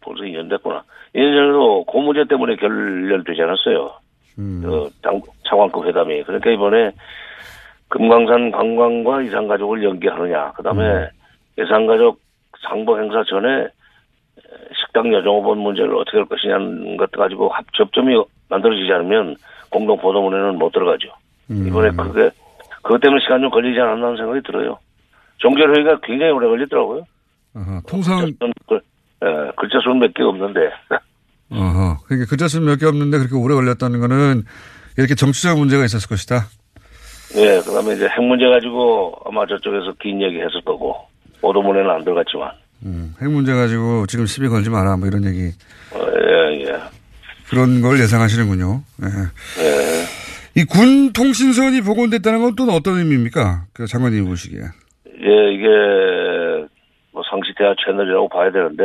벌써 0.01 0.23
2년 0.23 0.49
됐구나. 0.49 0.83
2년 1.15 1.35
전에도 1.35 1.85
그 1.85 1.97
문제 1.97 2.23
때문에 2.25 2.55
결렬되지 2.55 3.41
않았어요. 3.41 4.02
그 4.35 4.89
장, 5.01 5.21
차관급 5.47 5.85
회담이. 5.85 6.23
그러니까 6.23 6.49
이번에 6.51 6.91
금강산 7.89 8.51
관광과 8.51 9.21
이산가족을 9.21 9.83
연계하느냐. 9.83 10.53
그 10.53 10.63
다음에 10.63 11.07
예산가족 11.57 12.19
상보 12.67 12.99
행사 12.99 13.23
전에 13.29 13.67
식당 14.73 15.13
여종업원 15.13 15.59
문제를 15.59 15.95
어떻게 15.95 16.17
할 16.17 16.25
것이냐는 16.25 16.97
것 16.97 17.11
가지고 17.11 17.49
합 17.49 17.65
접점이 17.73 18.15
만들어지지 18.49 18.91
않으면 18.93 19.35
공동 19.69 19.97
보도문에는 19.97 20.57
못 20.57 20.71
들어가죠. 20.71 21.09
이번에 21.67 21.91
그게 21.91 22.29
그것 22.81 22.99
때문에 22.99 23.21
시간 23.21 23.41
좀 23.41 23.49
걸리지 23.49 23.79
않았나 23.79 24.15
생각이 24.17 24.41
들어요. 24.43 24.77
종결 25.37 25.75
회의가 25.75 25.99
굉장히 26.01 26.31
오래 26.31 26.47
걸리더라고요. 26.47 27.03
어허, 27.55 27.81
통상 27.87 28.25
글, 28.67 28.81
예, 29.23 29.51
글자 29.55 29.79
수는 29.83 29.99
몇 29.99 30.11
개 30.13 30.23
없는데 30.23 30.71
어허. 31.53 31.99
그러니까 32.05 32.29
글자 32.29 32.47
수는 32.47 32.65
몇 32.67 32.77
개 32.79 32.85
없는데 32.85 33.17
그렇게 33.19 33.35
오래 33.35 33.53
걸렸다는 33.55 33.99
거는 33.99 34.43
이렇게 34.97 35.15
정치적 35.15 35.57
문제가 35.57 35.85
있었을 35.85 36.07
것이다. 36.09 36.47
예, 37.35 37.61
그 37.65 37.71
다음에 37.73 37.95
이제 37.95 38.05
핵 38.07 38.21
문제 38.23 38.45
가지고 38.47 39.15
아마 39.25 39.45
저쪽에서 39.47 39.93
긴 40.01 40.21
얘기 40.21 40.37
했을 40.37 40.61
거고, 40.63 40.95
보도문에는 41.41 41.89
안 41.89 42.03
들어갔지만, 42.03 42.51
음, 42.85 43.15
핵 43.19 43.29
문제 43.31 43.53
가지고 43.53 44.05
지금 44.07 44.25
시비 44.27 44.47
걸지 44.49 44.69
마라 44.69 44.97
뭐 44.97 45.07
이런 45.07 45.25
얘기 45.25 45.51
어, 45.93 45.99
예, 45.99 46.65
예. 46.67 46.77
그런 47.49 47.81
걸 47.81 47.99
예상하시는군요. 47.99 48.83
예. 49.03 50.61
이군 50.61 51.11
통신선이 51.13 51.81
복원됐다는 51.81 52.41
건 52.41 52.55
또 52.55 52.71
어떤 52.71 52.99
의미입니까? 52.99 53.65
그 53.73 53.87
장관님 53.87 54.25
보시기에. 54.25 54.59
예, 54.59 55.53
이게, 55.53 55.67
뭐 57.11 57.23
상시 57.29 57.51
대화 57.57 57.73
채널이라고 57.83 58.29
봐야 58.29 58.51
되는데, 58.51 58.83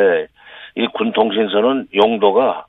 이 0.78 0.86
군 0.94 1.12
통신선은 1.12 1.88
용도가, 1.94 2.66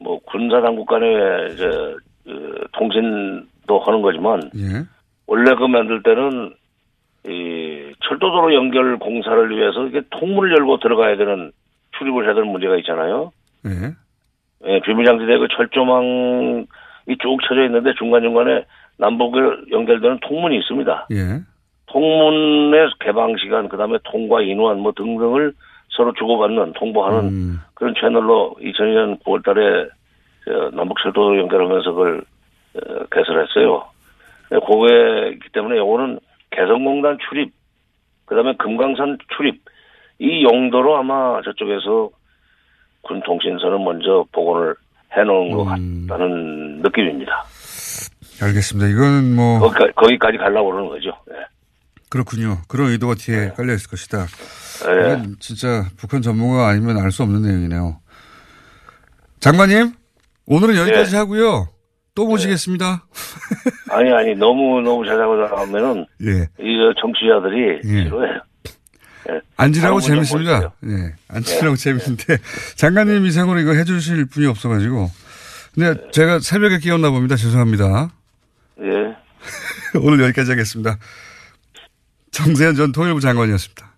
뭐 0.00 0.18
군사당국 0.26 0.86
간의 0.86 1.52
이제, 1.52 1.94
그 2.24 2.66
통신도 2.72 3.78
하는 3.78 4.02
거지만, 4.02 4.50
예. 4.56 4.84
원래 5.26 5.54
그 5.54 5.64
만들 5.64 6.02
때는 6.02 6.52
이 7.26 7.92
철도도로 8.00 8.52
연결 8.54 8.98
공사를 8.98 9.56
위해서 9.56 9.86
이게 9.86 10.02
통문을 10.10 10.50
열고 10.56 10.78
들어가야 10.78 11.16
되는 11.16 11.52
출입을 11.96 12.26
해야 12.26 12.34
되는 12.34 12.48
문제가 12.48 12.76
있잖아요. 12.78 13.32
예. 13.66 13.94
예, 14.66 14.80
비밀장지대 14.80 15.38
그 15.38 15.48
철조망이 15.56 16.66
쭉 17.20 17.38
쳐져 17.48 17.64
있는데 17.66 17.94
중간중간에 17.94 18.64
남북을 18.98 19.66
연결되는 19.70 20.18
통문이 20.20 20.58
있습니다. 20.58 21.06
예. 21.12 21.40
통문의 21.86 22.88
개방 23.00 23.36
시간, 23.36 23.68
그 23.68 23.76
다음에 23.76 23.98
통과 24.04 24.42
인원 24.42 24.80
뭐 24.80 24.92
등등을 24.92 25.52
서로 25.96 26.12
주고받는, 26.12 26.72
통보하는 26.74 27.18
음. 27.28 27.60
그런 27.74 27.94
채널로 28.00 28.56
2002년 28.60 29.22
9월 29.22 29.44
달에 29.44 29.88
남북철도 30.76 31.38
연결하면서 31.38 31.92
그걸 31.92 32.24
어, 32.74 33.04
개설했어요. 33.10 33.84
네, 34.50 34.58
그거이기 34.58 35.48
때문에 35.52 35.78
요거는 35.78 36.18
개성공단 36.50 37.18
출입, 37.28 37.52
그 38.26 38.34
다음에 38.34 38.54
금강산 38.58 39.18
출입, 39.36 39.62
이 40.18 40.44
용도로 40.44 40.96
아마 40.96 41.40
저쪽에서 41.42 42.10
군 43.02 43.20
통신선을 43.22 43.78
먼저 43.78 44.24
복원을 44.32 44.74
해놓은 45.12 45.50
것 45.52 45.64
같다는 45.64 46.82
느낌입니다. 46.82 47.44
알겠습니다. 48.42 48.88
이거는 48.88 49.36
뭐 49.36 49.60
거기까지, 49.60 49.92
거기까지 49.94 50.38
가려고 50.38 50.70
그러는 50.70 50.88
거죠. 50.88 51.10
네. 51.28 51.36
그렇군요. 52.10 52.58
그런 52.68 52.90
의도가 52.90 53.14
뒤에 53.14 53.50
깔려 53.56 53.74
있을 53.74 53.90
것이다. 53.90 54.26
예. 54.88 54.92
이건 55.06 55.36
진짜 55.40 55.86
북한 55.96 56.22
전문가 56.22 56.68
아니면 56.68 56.98
알 56.98 57.10
수 57.10 57.22
없는 57.22 57.42
내용이네요. 57.42 58.00
장관님, 59.40 59.92
오늘은 60.46 60.76
여기까지 60.76 61.12
네. 61.12 61.16
하고요. 61.18 61.68
또 62.14 62.26
모시겠습니다. 62.26 63.06
아니, 63.90 64.10
아니, 64.12 64.34
너무, 64.34 64.80
너무 64.80 65.04
자작을 65.04 65.50
하면은, 65.58 66.06
예. 66.22 66.48
이 66.60 66.78
청취자들이 67.00 67.80
예. 67.84 68.04
싫어해요. 68.04 68.40
예. 69.30 69.40
앉으라고 69.56 70.00
다른 70.00 70.16
분좀 70.20 70.34
재밌습니다. 70.34 70.72
예. 70.86 71.14
앉으라고 71.28 71.76
재밌는데 71.76 72.38
장관님 72.76 73.26
이상으로 73.26 73.58
이거 73.60 73.72
해주실 73.72 74.26
분이 74.26 74.46
없어가지고. 74.46 75.10
근데 75.74 76.10
제가 76.12 76.38
새벽에 76.40 76.78
끼웠나 76.78 77.10
봅니다. 77.10 77.36
죄송합니다. 77.36 78.10
예. 78.80 79.16
오늘 80.00 80.22
여기까지 80.24 80.50
하겠습니다. 80.50 80.98
정세현 82.30 82.74
전 82.76 82.92
통일부 82.92 83.20
장관이었습니다. 83.20 83.93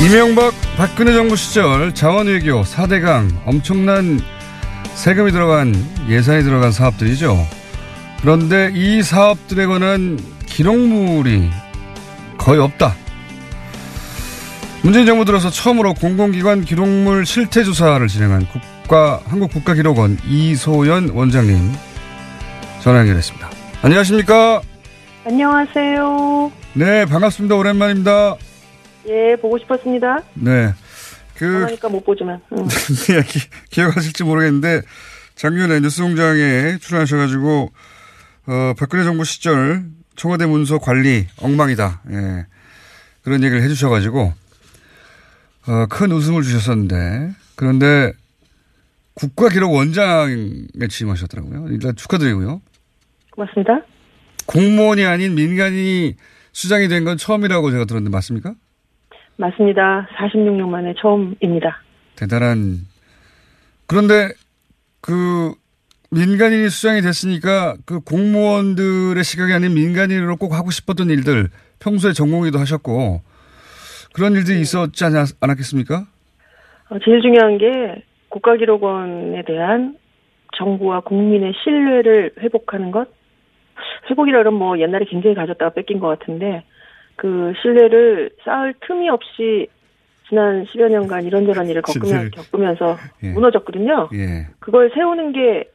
이명박 0.00 0.54
박근혜 0.76 1.12
정부 1.12 1.34
시절 1.36 1.92
자원외교 1.92 2.62
4대강 2.62 3.30
엄청난 3.44 4.20
세금이 4.94 5.32
들어간 5.32 5.74
예산이 6.08 6.44
들어간 6.44 6.72
사업들이죠. 6.72 7.36
그런데 8.20 8.70
이 8.74 9.02
사업들에 9.02 9.66
관한 9.66 10.18
기록물이 10.46 11.50
거의 12.38 12.60
없다. 12.60 12.94
문재인 14.82 15.04
정부 15.04 15.24
들어서 15.24 15.50
처음으로 15.50 15.94
공공기관 15.94 16.64
기록물 16.64 17.26
실태 17.26 17.64
조사를 17.64 18.06
진행한 18.06 18.46
국가 18.46 19.20
한국 19.26 19.52
국가기록원 19.52 20.18
이소연 20.26 21.10
원장님 21.10 21.72
전화 22.80 23.00
연결했습니다. 23.00 23.50
안녕하십니까? 23.82 24.62
안녕하세요. 25.26 26.52
네, 26.74 27.04
반갑습니다. 27.04 27.56
오랜만입니다. 27.56 28.36
예, 29.08 29.36
보고 29.36 29.58
싶었습니다. 29.58 30.22
네. 30.34 30.72
그, 31.34 31.46
그러니까 31.46 31.88
못 31.88 32.04
보지만. 32.04 32.40
응. 32.52 32.66
네, 32.66 33.22
기, 33.26 33.40
기억하실지 33.70 34.24
모르겠는데, 34.24 34.82
작년에 35.34 35.80
뉴스공장에 35.80 36.78
출연하셔가지고, 36.80 37.70
어, 38.46 38.74
박근혜 38.78 39.04
정부 39.04 39.24
시절 39.24 39.84
청와대 40.16 40.46
문서 40.46 40.78
관리 40.78 41.26
엉망이다. 41.40 42.02
예. 42.10 42.46
그런 43.22 43.42
얘기를 43.44 43.62
해주셔가지고, 43.62 44.32
어, 45.68 45.86
큰 45.88 46.10
웃음을 46.12 46.42
주셨었는데, 46.42 47.30
그런데 47.54 48.12
국가기록원장에 49.14 50.88
취임하셨더라고요. 50.88 51.66
일단 51.70 51.94
축하드리고요. 51.96 52.60
고맙습니다. 53.32 53.82
공무원이 54.46 55.04
아닌 55.04 55.34
민간이 55.34 56.16
수장이 56.52 56.88
된 56.88 57.04
건 57.04 57.16
처음이라고 57.18 57.70
제가 57.70 57.84
들었는데 57.84 58.12
맞습니까? 58.14 58.54
맞습니다. 59.38 60.08
46년 60.16 60.68
만에 60.68 60.94
처음입니다. 60.98 61.80
대단한. 62.16 62.86
그런데 63.86 64.28
그 65.00 65.54
민간인이 66.10 66.68
수장이 66.68 67.00
됐으니까 67.02 67.76
그 67.86 68.00
공무원들의 68.00 69.22
시각이 69.22 69.52
아닌 69.52 69.74
민간인으로 69.74 70.36
꼭 70.36 70.54
하고 70.54 70.70
싶었던 70.70 71.08
일들 71.08 71.48
평소에 71.80 72.12
전공의도 72.12 72.58
하셨고 72.58 73.20
그런 74.12 74.32
일들이 74.32 74.60
있었지 74.60 75.04
않, 75.04 75.12
않았겠습니까? 75.40 76.04
어, 76.90 76.98
제일 77.04 77.20
중요한 77.20 77.58
게 77.58 78.02
국가기록원에 78.30 79.44
대한 79.46 79.96
정부와 80.56 81.00
국민의 81.00 81.52
신뢰를 81.62 82.32
회복하는 82.40 82.90
것. 82.90 83.08
회복이라 84.10 84.38
그러면 84.38 84.58
뭐 84.58 84.78
옛날에 84.80 85.04
굉장히 85.04 85.36
가졌다가 85.36 85.74
뺏긴 85.74 86.00
것 86.00 86.08
같은데 86.08 86.64
그 87.18 87.52
신뢰를 87.60 88.30
쌓을 88.44 88.74
틈이 88.86 89.08
없이 89.10 89.66
지난 90.28 90.64
10여 90.66 90.88
년간 90.90 91.24
이런저런 91.24 91.66
일을 91.66 91.82
겪으면, 91.82 92.30
겪으면서 92.30 92.96
예. 93.24 93.32
무너졌거든요. 93.32 94.08
예. 94.14 94.46
그걸 94.60 94.90
세우는 94.94 95.32
게 95.32 95.68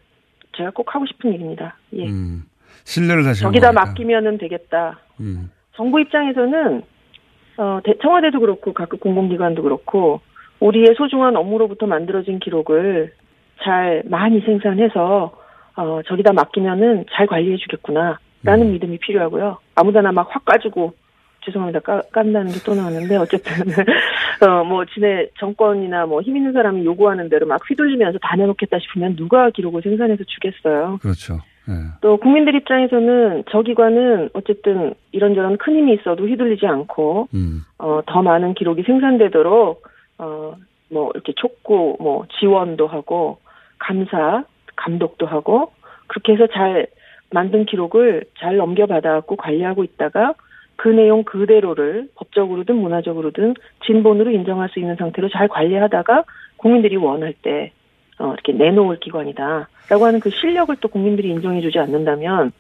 제가 0.56 0.72
꼭 0.72 0.96
하고 0.96 1.06
싶은 1.06 1.34
일입니다. 1.34 1.76
예. 1.94 2.06
음, 2.08 2.44
신뢰를 2.86 3.24
다시 3.24 3.42
저기다. 3.42 3.74
맡기면은 3.74 4.38
되겠다. 4.38 5.00
음, 5.20 5.52
정부 5.76 6.00
입장에서는 6.00 6.82
어, 7.58 7.80
대- 7.84 7.98
청와대도 8.02 8.40
그렇고 8.40 8.74
각급 8.74 9.00
공공기관도 9.02 9.62
그렇고 9.64 10.22
우리의 10.62 10.96
소중한 10.98 11.36
업무로부터 11.36 11.86
만들어진 11.88 12.40
기록을 12.40 13.12
잘 13.64 14.02
많이 14.06 14.40
생산해서 14.42 15.36
어, 15.76 16.02
저기다 16.08 16.32
맡기면은 16.34 17.06
잘 17.12 17.28
관리해주겠구나 17.28 18.20
라는 18.44 18.72
믿음이 18.72 18.98
필요하고요. 19.00 19.58
아무데나 19.76 20.12
막 20.14 20.34
확 20.36 20.46
까지고 20.46 20.94
죄송합니다. 21.46 21.80
까, 21.82 22.02
깐다는 22.12 22.52
게 22.52 22.60
또 22.66 22.74
나왔는데 22.76 23.16
어쨌든 23.18 23.54
어, 24.42 24.64
뭐 24.64 24.86
지네 24.86 25.28
정권이나 25.40 26.06
뭐 26.06 26.22
힘 26.22 26.38
있는 26.38 26.54
사람이 26.54 26.86
요구하는 26.86 27.30
대로 27.30 27.46
막 27.46 27.62
휘둘리면서 27.70 28.20
다 28.20 28.36
내놓겠다 28.36 28.80
싶으면 28.80 29.16
누가 29.16 29.50
기록을 29.50 29.82
생산해서 29.82 30.24
주겠어요. 30.26 31.00
그렇죠. 31.02 31.40
예. 31.70 31.74
또 32.02 32.18
국민들 32.18 32.56
입장에서는 32.56 33.44
저 33.50 33.62
기관은 33.62 34.30
어쨌든 34.34 34.94
이런저런 35.14 35.58
큰 35.58 35.76
힘이 35.76 35.94
있어도 35.94 36.28
휘둘리지 36.28 36.66
않고 36.68 37.30
음, 37.34 37.62
어, 37.80 38.02
더 38.06 38.22
많은 38.22 38.54
기록이 38.54 38.84
생산되도록 38.84 39.84
어, 40.18 40.56
뭐 40.90 41.12
이렇게 41.14 41.34
촉구 41.36 41.98
뭐 42.00 42.26
지원도 42.40 42.88
하고 42.88 43.40
감사 43.80 44.44
감독도 44.76 45.26
하고 45.26 45.72
그렇게 46.08 46.34
해서 46.34 46.48
잘 46.54 46.88
만든 47.32 47.66
기록을 47.66 48.26
잘 48.40 48.58
넘겨받아갖고 48.58 49.38
관리하고 49.38 49.84
있다가 49.84 50.34
그 50.76 50.90
내용 50.90 51.24
그대로를 51.24 52.10
법적으로든 52.16 52.76
문화적으로든 52.76 53.54
진본으로 53.86 54.32
인정할 54.32 54.70
수 54.70 54.80
있는 54.80 54.96
상태로 54.96 55.30
잘 55.30 55.48
관리하다가 55.48 56.24
국민들이 56.58 56.96
원할 56.98 57.34
때 57.42 57.72
어, 58.20 58.34
이렇게 58.34 58.54
내놓을 58.54 59.00
기관이다라고 59.00 60.06
하는 60.06 60.20
그 60.20 60.30
실력을 60.30 60.76
또 60.82 60.88
국민들이 60.88 61.30
인정해주지 61.30 61.80
않는다면 61.80 62.52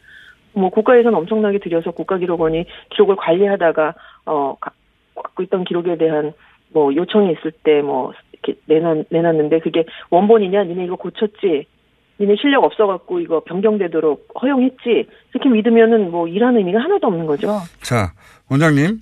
뭐 0.53 0.69
국가에서는 0.69 1.17
엄청나게 1.17 1.59
들여서 1.59 1.91
국가기록원이 1.91 2.65
기록을 2.91 3.15
관리하다가 3.15 3.93
어 4.25 4.55
가- 4.59 4.71
갖고 5.15 5.43
있던 5.43 5.63
기록에 5.63 5.97
대한 5.97 6.33
뭐 6.71 6.93
요청이 6.95 7.31
있을 7.33 7.51
때 7.63 7.81
뭐 7.81 8.13
이렇게 8.33 8.59
내놨 8.65 9.05
내놨는데 9.09 9.59
그게 9.59 9.85
원본이냐? 10.09 10.63
니네 10.65 10.85
이거 10.85 10.95
고쳤지 10.95 11.65
니네 12.19 12.35
실력 12.39 12.63
없어갖고 12.63 13.19
이거 13.19 13.43
변경되도록 13.43 14.27
허용했지 14.41 15.07
이렇게 15.33 15.49
믿으면은 15.49 16.11
뭐 16.11 16.27
일하는 16.27 16.59
의미가 16.59 16.79
하나도 16.79 17.07
없는 17.07 17.25
거죠. 17.25 17.59
자, 17.81 18.13
원장님. 18.49 19.01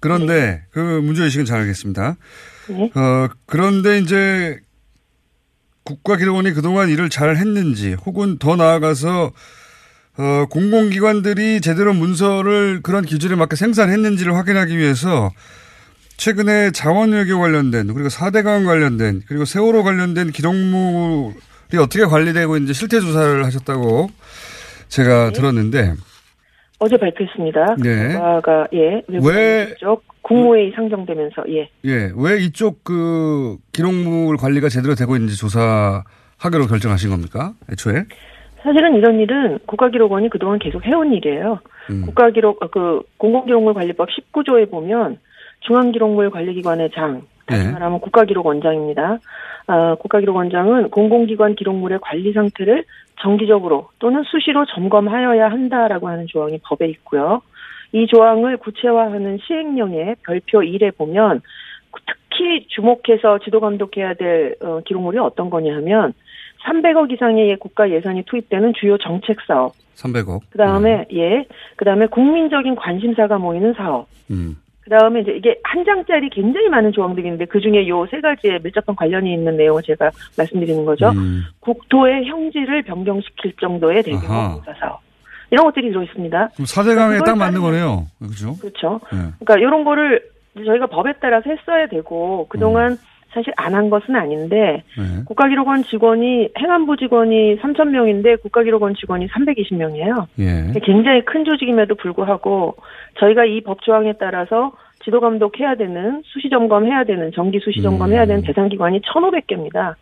그런데 0.00 0.62
그 0.70 0.78
문제의식은 0.78 1.46
잘 1.46 1.60
알겠습니다. 1.60 2.16
네. 2.68 2.90
어, 2.94 3.28
그런데 3.46 3.98
이제 3.98 4.58
국가기록원이 5.84 6.52
그동안 6.52 6.88
일을 6.88 7.10
잘 7.10 7.36
했는지 7.36 7.94
혹은 7.94 8.38
더 8.38 8.56
나아가서 8.56 9.32
어, 10.16 10.46
공공기관들이 10.48 11.60
제대로 11.60 11.92
문서를 11.92 12.80
그런 12.82 13.04
기준에 13.04 13.34
맞게 13.34 13.56
생산했는지를 13.56 14.34
확인하기 14.36 14.76
위해서 14.78 15.30
최근에 16.16 16.70
자원외교 16.70 17.38
관련된 17.40 17.92
그리고 17.92 18.08
4대강 18.08 18.64
관련된 18.64 19.22
그리고 19.26 19.44
세월호 19.44 19.82
관련된 19.82 20.30
기록물 20.30 21.34
이 21.74 21.76
어떻게 21.76 22.04
관리되고 22.04 22.56
있는지 22.56 22.72
실태 22.72 23.00
조사를 23.00 23.44
하셨다고 23.44 24.06
제가 24.88 25.30
들었는데 25.30 25.94
어제 26.78 26.96
발표했습니다. 26.96 27.76
네. 27.82 28.12
국가가 28.14 28.66
예 28.72 29.02
왜- 29.08 29.74
쪽 29.80 30.04
국무회의 30.22 30.72
상정되면서 30.76 31.44
예 31.48 31.68
예, 31.84 32.12
왜 32.16 32.38
이쪽 32.38 32.84
그 32.84 33.56
기록물 33.72 34.36
관리가 34.36 34.68
제대로 34.68 34.94
되고 34.94 35.16
있는지 35.16 35.36
조사하기로 35.36 36.66
결정하신 36.68 37.10
겁니까? 37.10 37.52
애초에? 37.72 38.04
사실은 38.62 38.94
이런 38.94 39.18
일은 39.20 39.58
국가기록원이 39.66 40.30
그동안 40.30 40.58
계속 40.58 40.84
해온 40.86 41.12
일이에요. 41.12 41.58
음. 41.90 42.02
국가기록 42.06 42.62
어, 42.62 42.68
그 42.70 43.02
공공기록물 43.18 43.74
관리법 43.74 44.08
19조에 44.08 44.70
보면 44.70 45.18
중앙기록물 45.66 46.30
관리기관의 46.30 46.90
장 46.94 47.22
다시 47.46 47.66
예. 47.66 47.70
말하면 47.72 48.00
국가기록원장입니다. 48.00 49.18
아, 49.66 49.94
국가기록원장은 49.94 50.90
공공기관 50.90 51.54
기록물의 51.54 52.00
관리 52.02 52.32
상태를 52.32 52.84
정기적으로 53.20 53.88
또는 53.98 54.22
수시로 54.24 54.66
점검하여야 54.66 55.50
한다라고 55.50 56.08
하는 56.08 56.26
조항이 56.26 56.58
법에 56.62 56.86
있고요. 56.88 57.40
이 57.92 58.06
조항을 58.06 58.56
구체화하는 58.58 59.38
시행령의 59.46 60.16
별표 60.26 60.60
1에 60.60 60.96
보면 60.96 61.40
특히 62.06 62.66
주목해서 62.68 63.38
지도 63.38 63.60
감독해야 63.60 64.14
될 64.14 64.56
어, 64.60 64.80
기록물이 64.84 65.18
어떤 65.18 65.48
거냐 65.48 65.74
하면 65.76 66.12
300억 66.66 67.12
이상의 67.12 67.56
국가 67.58 67.90
예산이 67.90 68.24
투입되는 68.24 68.72
주요 68.74 68.98
정책 68.98 69.40
사업, 69.46 69.74
300억. 69.94 70.40
그 70.50 70.58
다음에 70.58 71.06
예, 71.12 71.46
그 71.76 71.84
다음에 71.84 72.06
국민적인 72.06 72.74
관심사가 72.74 73.38
모이는 73.38 73.74
사업, 73.74 74.08
음. 74.30 74.56
그 74.84 74.90
다음에 74.90 75.20
이제 75.20 75.32
이게 75.32 75.58
한 75.64 75.82
장짜리 75.84 76.28
굉장히 76.28 76.68
많은 76.68 76.92
조항들이 76.92 77.26
있는데 77.26 77.46
그 77.46 77.58
중에 77.60 77.88
요 77.88 78.06
세 78.10 78.20
가지에 78.20 78.58
밀접한 78.62 78.94
관련이 78.96 79.32
있는 79.32 79.56
내용을 79.56 79.82
제가 79.82 80.10
말씀드리는 80.36 80.84
거죠. 80.84 81.08
음. 81.10 81.42
국토의 81.60 82.26
형질을 82.26 82.82
변경시킬 82.82 83.54
정도의 83.60 84.02
대규모 84.02 84.32
아하. 84.32 84.54
공사 84.54 84.74
사업 84.78 85.00
이런 85.50 85.64
것들이 85.66 85.88
들어 85.90 86.02
있습니다. 86.02 86.48
그럼 86.54 86.64
4대강에 86.66 87.12
그걸 87.18 87.20
딱 87.24 87.36
맞는 87.38 87.60
거네요. 87.62 88.06
그렇죠? 88.18 88.56
그렇죠. 88.58 89.00
예. 89.14 89.16
그러니까 89.38 89.54
이런 89.58 89.84
거를 89.84 90.22
저희가 90.54 90.86
법에 90.86 91.14
따라서 91.20 91.48
했어야 91.50 91.86
되고 91.88 92.46
그동안 92.48 92.92
음. 92.92 92.96
사실 93.34 93.52
안 93.56 93.74
한 93.74 93.90
것은 93.90 94.14
아닌데 94.14 94.84
네. 94.96 95.24
국가기록원 95.26 95.82
직원이 95.82 96.48
행안부 96.56 96.96
직원이 96.96 97.56
3천 97.56 97.88
명인데 97.88 98.36
국가기록원 98.36 98.94
직원이 98.94 99.26
320명이에요. 99.26 100.26
예. 100.38 100.78
굉장히 100.80 101.24
큰 101.24 101.44
조직임에도 101.44 101.96
불구하고 101.96 102.76
저희가 103.18 103.44
이 103.44 103.60
법 103.62 103.82
조항에 103.82 104.12
따라서 104.20 104.72
지도 105.04 105.20
감독해야 105.20 105.74
되는 105.74 106.22
수시 106.24 106.48
점검해야 106.48 107.04
되는 107.04 107.32
정기 107.32 107.58
수시 107.60 107.82
점검해야 107.82 108.22
음. 108.22 108.28
되는 108.28 108.42
대상 108.42 108.68
기관이 108.68 109.00
1,500개입니다. 109.02 109.94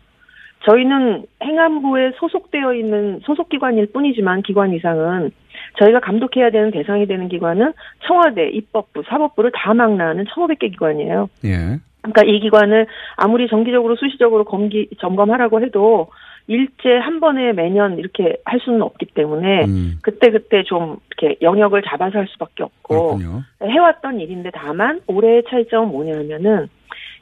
저희는 0.69 1.25
행안부에 1.43 2.11
소속되어 2.19 2.73
있는 2.75 3.19
소속 3.23 3.49
기관일 3.49 3.91
뿐이지만 3.91 4.43
기관 4.43 4.73
이상은 4.73 5.31
저희가 5.79 5.99
감독해야 5.99 6.51
되는 6.51 6.71
대상이 6.71 7.05
되는 7.05 7.27
기관은 7.27 7.73
청와대, 8.07 8.47
입법부, 8.49 9.03
사법부를 9.07 9.51
다 9.53 9.73
망라하는 9.73 10.23
1,500개 10.25 10.71
기관이에요. 10.71 11.29
예. 11.45 11.79
그러니까 12.03 12.23
이 12.23 12.39
기관을 12.41 12.85
아무리 13.15 13.47
정기적으로 13.47 13.95
수시적으로 13.95 14.43
검기 14.43 14.89
점검하라고 14.99 15.61
해도 15.61 16.09
일제 16.47 16.97
한 16.97 17.21
번에 17.21 17.53
매년 17.53 17.97
이렇게 17.97 18.35
할 18.43 18.59
수는 18.59 18.81
없기 18.81 19.07
때문에 19.13 19.63
음. 19.65 19.99
그때 20.01 20.29
그때 20.29 20.63
좀 20.63 20.97
이렇게 21.07 21.37
영역을 21.41 21.81
잡아서 21.83 22.19
할 22.19 22.27
수밖에 22.27 22.63
없고 22.63 23.17
그렇군요. 23.17 23.43
해왔던 23.63 24.19
일인데 24.19 24.51
다만 24.53 24.99
올해의 25.07 25.43
차이점은 25.49 25.89
뭐냐면은 25.89 26.67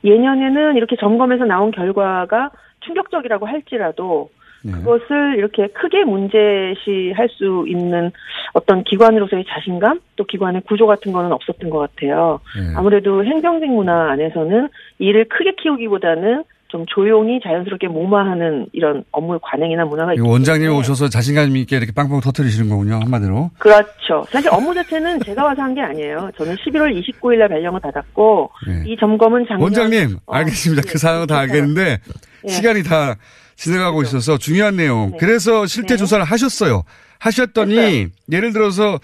예년에는 0.03 0.75
이렇게 0.75 0.95
점검에서 0.95 1.45
나온 1.45 1.69
결과가 1.69 2.49
충격적이라고 2.79 3.45
할지라도 3.45 4.32
네. 4.64 4.72
그것을 4.74 5.36
이렇게 5.38 5.68
크게 5.68 6.03
문제시할 6.03 7.30
수 7.30 7.66
있는 7.68 8.12
어떤 8.53 8.84
기관으로서의 8.84 9.45
자신감 9.49 9.99
또 10.16 10.24
기관의 10.26 10.62
구조 10.68 10.86
같은 10.86 11.12
거는 11.12 11.32
없었던 11.32 11.70
것 11.70 11.80
같아요. 11.80 12.39
네. 12.55 12.74
아무래도 12.76 13.24
행정직 13.26 13.70
문화 13.72 14.12
안에서는 14.12 14.70
일을 14.99 15.26
크게 15.30 15.53
키우기보다는 15.62 16.43
좀 16.68 16.86
조용히 16.88 17.41
자연스럽게 17.43 17.89
무마하는 17.89 18.68
이런 18.72 19.03
업무 19.12 19.38
관행이나 19.41 19.84
문화가 19.84 20.14
있기 20.14 20.26
원장님 20.26 20.74
오셔서 20.74 21.09
자신감 21.09 21.53
있게 21.57 21.76
이렇게 21.76 21.91
빵빵 21.91 22.22
터트리시는 22.22 22.70
거군요, 22.70 22.95
한마디로. 23.01 23.51
그렇죠. 23.59 24.24
사실 24.30 24.49
업무 24.53 24.74
자체는 24.74 25.20
제가 25.20 25.43
와서 25.43 25.62
한 25.62 25.74
게 25.74 25.82
아니에요. 25.82 26.30
저는 26.38 26.55
11월 26.55 26.97
29일 26.97 27.39
날 27.39 27.49
발령을 27.49 27.82
받았고 27.82 28.51
네. 28.68 28.84
이 28.88 28.95
점검은 28.97 29.45
작년 29.49 29.64
원장님, 29.64 30.18
알겠습니다. 30.26 30.84
그 30.88 30.97
상황은 30.97 31.28
다 31.28 31.39
알겠는데, 31.39 31.97
예. 32.45 32.47
시간이 32.49 32.84
다 32.84 33.16
지나가고 33.56 34.02
있어서 34.04 34.38
중요한 34.38 34.76
내용. 34.76 35.12
네. 35.12 35.18
그래서 35.20 35.66
실태 35.66 35.95
네. 35.95 35.97
조사를 35.97 36.24
하셨어요. 36.24 36.84
하셨더니, 37.20 38.08
예를 38.32 38.54
들어서 38.54 38.99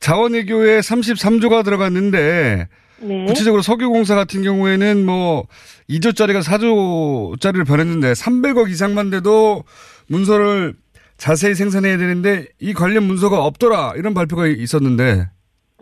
자원외교에 0.00 0.80
33조가 0.80 1.64
들어갔는데, 1.64 2.68
네. 3.02 3.24
구체적으로 3.26 3.62
석유공사 3.62 4.14
같은 4.14 4.42
경우에는 4.42 5.04
뭐 5.04 5.46
2조짜리가 5.90 6.42
4조짜리를 6.42 7.66
변했는데 7.66 8.12
300억 8.12 8.70
이상만 8.70 9.10
돼도 9.10 9.64
문서를 10.06 10.74
자세히 11.16 11.54
생산해야 11.54 11.98
되는데 11.98 12.46
이 12.60 12.72
관련 12.72 13.04
문서가 13.04 13.44
없더라 13.44 13.94
이런 13.96 14.14
발표가 14.14 14.46
있었는데 14.46 15.28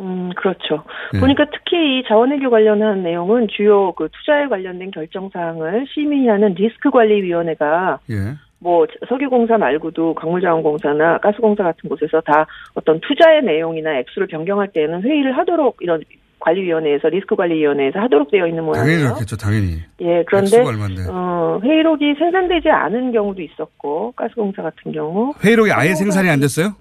음, 0.01 0.31
그렇죠. 0.35 0.85
예. 1.15 1.21
보니까 1.21 1.45
특히 1.53 2.01
이 2.01 2.05
자원외교 2.09 2.51
관련한 2.51 3.03
내용은 3.03 3.49
주요 3.49 3.93
그 3.93 4.09
투자에 4.11 4.49
관련된 4.49 4.91
결정 4.91 5.29
사항을 5.31 5.87
심의하는 5.93 6.55
리스크관리위원회가 6.55 8.01
예. 8.11 8.15
뭐 8.59 8.87
석유공사 9.09 9.59
말고도 9.59 10.15
광물자원공사나 10.15 11.19
가스공사 11.19 11.65
같은 11.65 11.89
곳에서 11.89 12.21
다 12.21 12.47
어떤 12.75 13.01
투자의 13.01 13.43
내용이나 13.43 13.99
액수를 13.99 14.27
변경할 14.27 14.69
때에는 14.69 15.03
회의를 15.03 15.37
하도록 15.39 15.77
이런 15.81 16.03
관리위원회에서 16.41 17.09
리스크 17.09 17.37
관리위원회에서 17.37 17.99
하도록 18.01 18.31
되어 18.31 18.47
있는 18.47 18.65
당연히 18.65 18.87
모양이에요. 18.87 19.09
그렇겠죠 19.09 19.37
당연히 19.37 19.79
예, 20.01 20.25
그런데. 20.27 20.63
어, 21.11 21.61
회의록이 21.63 22.15
생산되지 22.19 22.71
않은 22.71 23.13
경우도 23.13 23.43
있었고 23.43 24.13
가스공사 24.13 24.63
같은 24.63 24.93
경우 24.93 25.33
회의록이 25.45 25.73
아예 25.73 25.95
생산이 25.95 26.29
안 26.29 26.41
됐어요? 26.41 26.75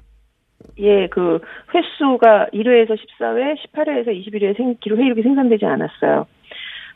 예, 0.79 1.07
그 1.07 1.39
횟수가 1.73 2.47
1회에서 2.53 2.97
14회, 2.97 3.55
18회에서 3.73 4.07
21회 4.07 4.57
생, 4.57 4.75
기록 4.79 4.99
회의록이 4.99 5.21
생산되지 5.21 5.65
않았어요. 5.65 6.25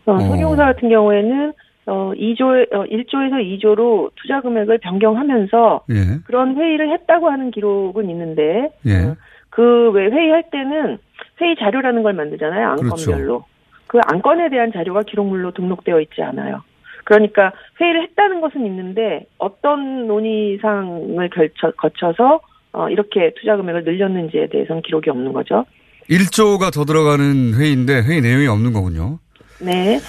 어, 0.05 0.20
석유공사 0.20 0.66
같은 0.66 0.89
경우에는 0.89 1.53
어 1.86 2.14
2조 2.16 2.74
어 2.74 2.86
1조에서 2.86 3.61
2조로 3.61 4.11
투자 4.16 4.39
금액을 4.41 4.78
변경하면서 4.78 5.84
예. 5.91 5.95
그런 6.26 6.55
회의를 6.55 6.91
했다고 6.93 7.30
하는 7.30 7.51
기록은 7.51 8.09
있는데 8.09 8.72
예. 8.86 9.16
그왜 9.49 10.07
회의할 10.07 10.49
때는 10.49 10.97
회의 11.41 11.55
자료라는 11.57 12.03
걸 12.03 12.14
만들잖아요. 12.14 12.70
안건별로. 12.70 13.43
그 13.88 13.99
안건에 14.05 14.49
대한 14.49 14.72
자료가 14.72 15.01
기록물로 15.03 15.51
등록되어 15.51 15.99
있지 15.99 16.24
않아요. 16.24 16.64
그러니까 17.03 17.51
회의를 17.80 18.03
했다는 18.03 18.39
것은 18.39 18.66
있는데 18.66 19.26
어떤 19.38 20.07
논의상을 20.07 21.30
거쳐서 21.78 22.39
어, 22.74 22.90
이렇게 22.90 23.34
투자 23.40 23.56
금액을 23.56 23.84
늘렸는지에 23.84 24.48
대해서는 24.48 24.82
기록이 24.82 25.10
없는 25.10 25.34
거죠. 25.34 25.66
1조가 26.10 26.74
더 26.74 26.84
들어가는 26.84 27.54
회의인데 27.54 28.02
회의 28.02 28.22
내용이 28.22 28.48
없는 28.48 28.74
거군요. 28.74 29.20
네. 29.62 30.00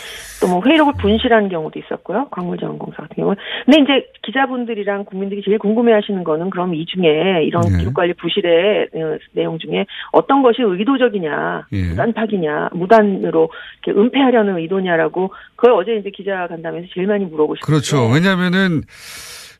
또 0.41 0.49
뭐 0.49 0.63
회의록을 0.63 0.93
분실한 1.01 1.49
경우도 1.49 1.79
있었고요. 1.79 2.29
광물자원공사 2.31 2.97
같은 3.03 3.17
경우는. 3.17 3.37
근데 3.65 3.81
이제 3.81 4.07
기자분들이랑 4.25 5.07
국민들이 5.07 5.43
제일 5.43 5.59
궁금해하시는 5.59 6.23
거는 6.23 6.51
그럼 6.51 6.75
이 6.75 6.85
중에 6.85 7.45
이런 7.45 7.63
네. 7.63 7.79
기록관리 7.79 8.13
부실의 8.15 8.89
어, 8.95 9.19
내용 9.33 9.59
중에 9.59 9.87
어떤 10.13 10.43
것이 10.43 10.61
의도적이냐, 10.61 11.69
예. 11.73 11.83
무단파기냐, 11.89 12.71
무단으로 12.73 13.51
이렇게 13.87 13.99
은폐하려는 13.99 14.59
의도냐라고 14.59 15.33
그걸 15.57 15.73
어제 15.73 15.97
이제 15.97 16.11
기자 16.11 16.47
간담회에서 16.47 16.89
제일 16.95 17.07
많이 17.07 17.25
물어보셨어요. 17.25 17.65
그렇죠. 17.65 18.13
왜냐하면은 18.13 18.83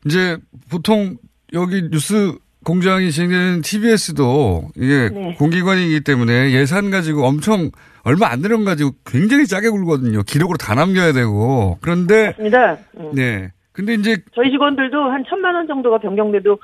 이제 0.05 0.37
보통 0.69 1.15
여기 1.53 1.89
뉴스 1.89 2.37
공장이 2.65 3.11
진행되는 3.11 3.61
TBS도 3.61 4.69
이게 4.75 5.09
네. 5.13 5.35
공기관이기 5.37 6.01
때문에 6.01 6.51
예산 6.51 6.89
가지고 6.89 7.25
엄청 7.25 7.69
얼마 8.03 8.27
안거 8.27 8.63
가지고 8.65 8.91
굉장히 9.05 9.45
짜게 9.45 9.69
굴거든요. 9.69 10.23
기록으로 10.23 10.57
다 10.57 10.75
남겨야 10.75 11.13
되고. 11.13 11.77
그런데 11.79 12.27
맞습니다. 12.27 12.77
음. 12.97 13.11
네. 13.13 13.51
근데 13.71 13.93
이제 13.93 14.17
저희 14.33 14.49
직원들도 14.51 14.97
한 14.97 15.23
천만 15.29 15.53
원 15.53 15.67
정도가 15.67 15.97
변경돼도 15.99 16.57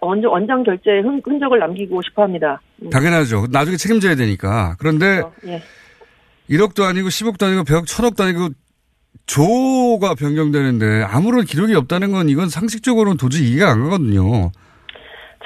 원장 0.00 0.62
결제에 0.62 1.00
흔, 1.00 1.20
흔적을 1.24 1.58
남기고 1.58 2.02
싶어 2.02 2.22
합니다. 2.22 2.60
음. 2.82 2.90
당연하죠. 2.90 3.46
나중에 3.50 3.76
책임져야 3.76 4.14
되니까. 4.16 4.76
그런데 4.78 5.22
예. 5.46 5.62
1억도 6.50 6.82
아니고 6.82 7.08
10억도 7.08 7.44
아니고 7.44 7.62
100억, 7.62 7.86
1000억도 7.86 8.20
아니고 8.22 8.48
조가 9.26 10.14
변경되는데 10.16 11.04
아무런 11.04 11.44
기록이 11.44 11.74
없다는 11.74 12.12
건 12.12 12.28
이건 12.28 12.48
상식적으로는 12.48 13.16
도저히 13.16 13.50
이해가 13.50 13.70
안 13.70 13.84
가거든요. 13.84 14.50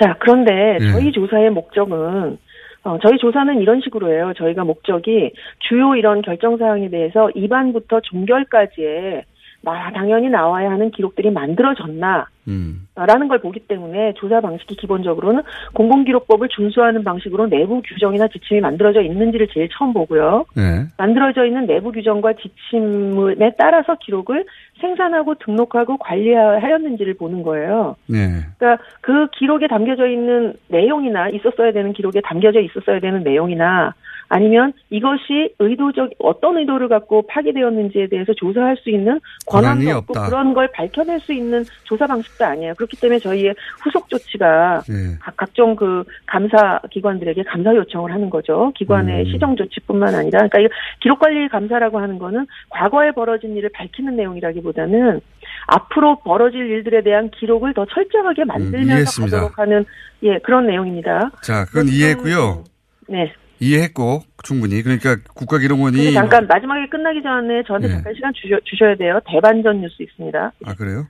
자, 0.00 0.16
그런데 0.18 0.78
예. 0.80 0.92
저희 0.92 1.12
조사의 1.12 1.50
목적은 1.50 2.38
어, 2.82 2.98
저희 3.02 3.18
조사는 3.18 3.60
이런 3.60 3.80
식으로 3.82 4.10
해요. 4.10 4.32
저희가 4.36 4.64
목적이 4.64 5.32
주요 5.58 5.94
이런 5.94 6.22
결정 6.22 6.56
사항에 6.56 6.88
대해서 6.88 7.30
입안부터 7.34 8.00
종결까지의 8.00 9.24
나 9.62 9.92
당연히 9.92 10.30
나와야 10.30 10.70
하는 10.70 10.90
기록들이 10.90 11.30
만들어졌나 11.30 12.26
음. 12.48 12.86
라는 12.94 13.28
걸 13.28 13.40
보기 13.40 13.60
때문에 13.60 14.14
조사 14.14 14.40
방식이 14.40 14.74
기본적으로는 14.76 15.42
공공기록법을 15.74 16.48
준수하는 16.48 17.04
방식으로 17.04 17.46
내부 17.46 17.82
규정이나 17.82 18.28
지침이 18.28 18.60
만들어져 18.60 19.02
있는지를 19.02 19.48
제일 19.52 19.68
처음 19.70 19.92
보고요. 19.92 20.46
네. 20.56 20.86
만들어져 20.96 21.44
있는 21.44 21.66
내부 21.66 21.92
규정과 21.92 22.32
지침에 22.34 23.52
따라서 23.58 23.96
기록을 23.96 24.46
생산하고 24.80 25.34
등록하고 25.36 25.96
관리하였는지를 25.98 27.14
보는 27.14 27.42
거예요. 27.42 27.96
네. 28.06 28.40
그러니까 28.58 28.82
그 29.00 29.28
기록에 29.38 29.68
담겨져 29.68 30.06
있는 30.06 30.54
내용이나 30.68 31.28
있었어야 31.28 31.72
되는 31.72 31.92
기록에 31.92 32.20
담겨져 32.20 32.60
있었어야 32.60 33.00
되는 33.00 33.22
내용이나 33.22 33.94
아니면 34.30 34.72
이것이 34.90 35.54
의도적 35.58 36.10
어떤 36.20 36.56
의도를 36.56 36.88
갖고 36.88 37.22
파기되었는지에 37.26 38.06
대해서 38.06 38.32
조사할 38.32 38.76
수 38.76 38.88
있는 38.88 39.20
권한도 39.46 39.90
없고 39.90 40.12
없다. 40.16 40.28
그런 40.28 40.54
걸 40.54 40.70
밝혀낼 40.70 41.18
수 41.18 41.32
있는 41.32 41.64
조사 41.82 42.06
방식도 42.06 42.44
아니에요. 42.44 42.74
그렇기 42.76 42.96
때문에 42.96 43.18
저희의 43.18 43.56
후속 43.82 44.08
조치가 44.08 44.82
네. 44.88 45.18
각, 45.20 45.36
각종 45.36 45.74
그 45.74 46.04
감사 46.26 46.80
기관들에게 46.92 47.42
감사 47.42 47.74
요청을 47.74 48.12
하는 48.12 48.30
거죠. 48.30 48.72
기관의 48.76 49.24
음. 49.26 49.32
시정 49.32 49.56
조치뿐만 49.56 50.14
아니라 50.14 50.46
그러니까 50.46 50.60
이 50.60 50.68
기록 51.00 51.18
관리 51.18 51.48
감사라고 51.48 51.98
하는 51.98 52.20
거는 52.20 52.46
과거에 52.68 53.10
벌어진 53.10 53.56
일을 53.56 53.70
밝히는 53.74 54.14
내용이라기보다는 54.14 55.20
앞으로 55.66 56.20
벌어질 56.20 56.70
일들에 56.70 57.02
대한 57.02 57.30
기록을 57.30 57.74
더 57.74 57.84
철저하게 57.84 58.44
만들면서 58.44 59.24
음. 59.24 59.28
가도록 59.28 59.58
하는 59.58 59.84
예 60.22 60.38
그런 60.38 60.68
내용입니다. 60.68 61.32
자, 61.42 61.64
그건 61.64 61.88
이해했고요. 61.88 62.62
네. 63.08 63.32
이해했고 63.60 64.24
충분히 64.42 64.82
그러니까 64.82 65.16
국가기록원이 65.34 65.96
근데 65.96 66.12
잠깐 66.12 66.46
마지막에 66.46 66.88
끝나기 66.88 67.22
전에 67.22 67.62
저한테 67.66 67.88
네. 67.88 67.94
잠깐 67.94 68.14
시간 68.14 68.32
주셔, 68.34 68.56
주셔야 68.64 68.96
돼요. 68.96 69.20
대반전 69.26 69.82
뉴스 69.82 70.02
있습니다. 70.02 70.52
아 70.64 70.74
그래요? 70.74 71.06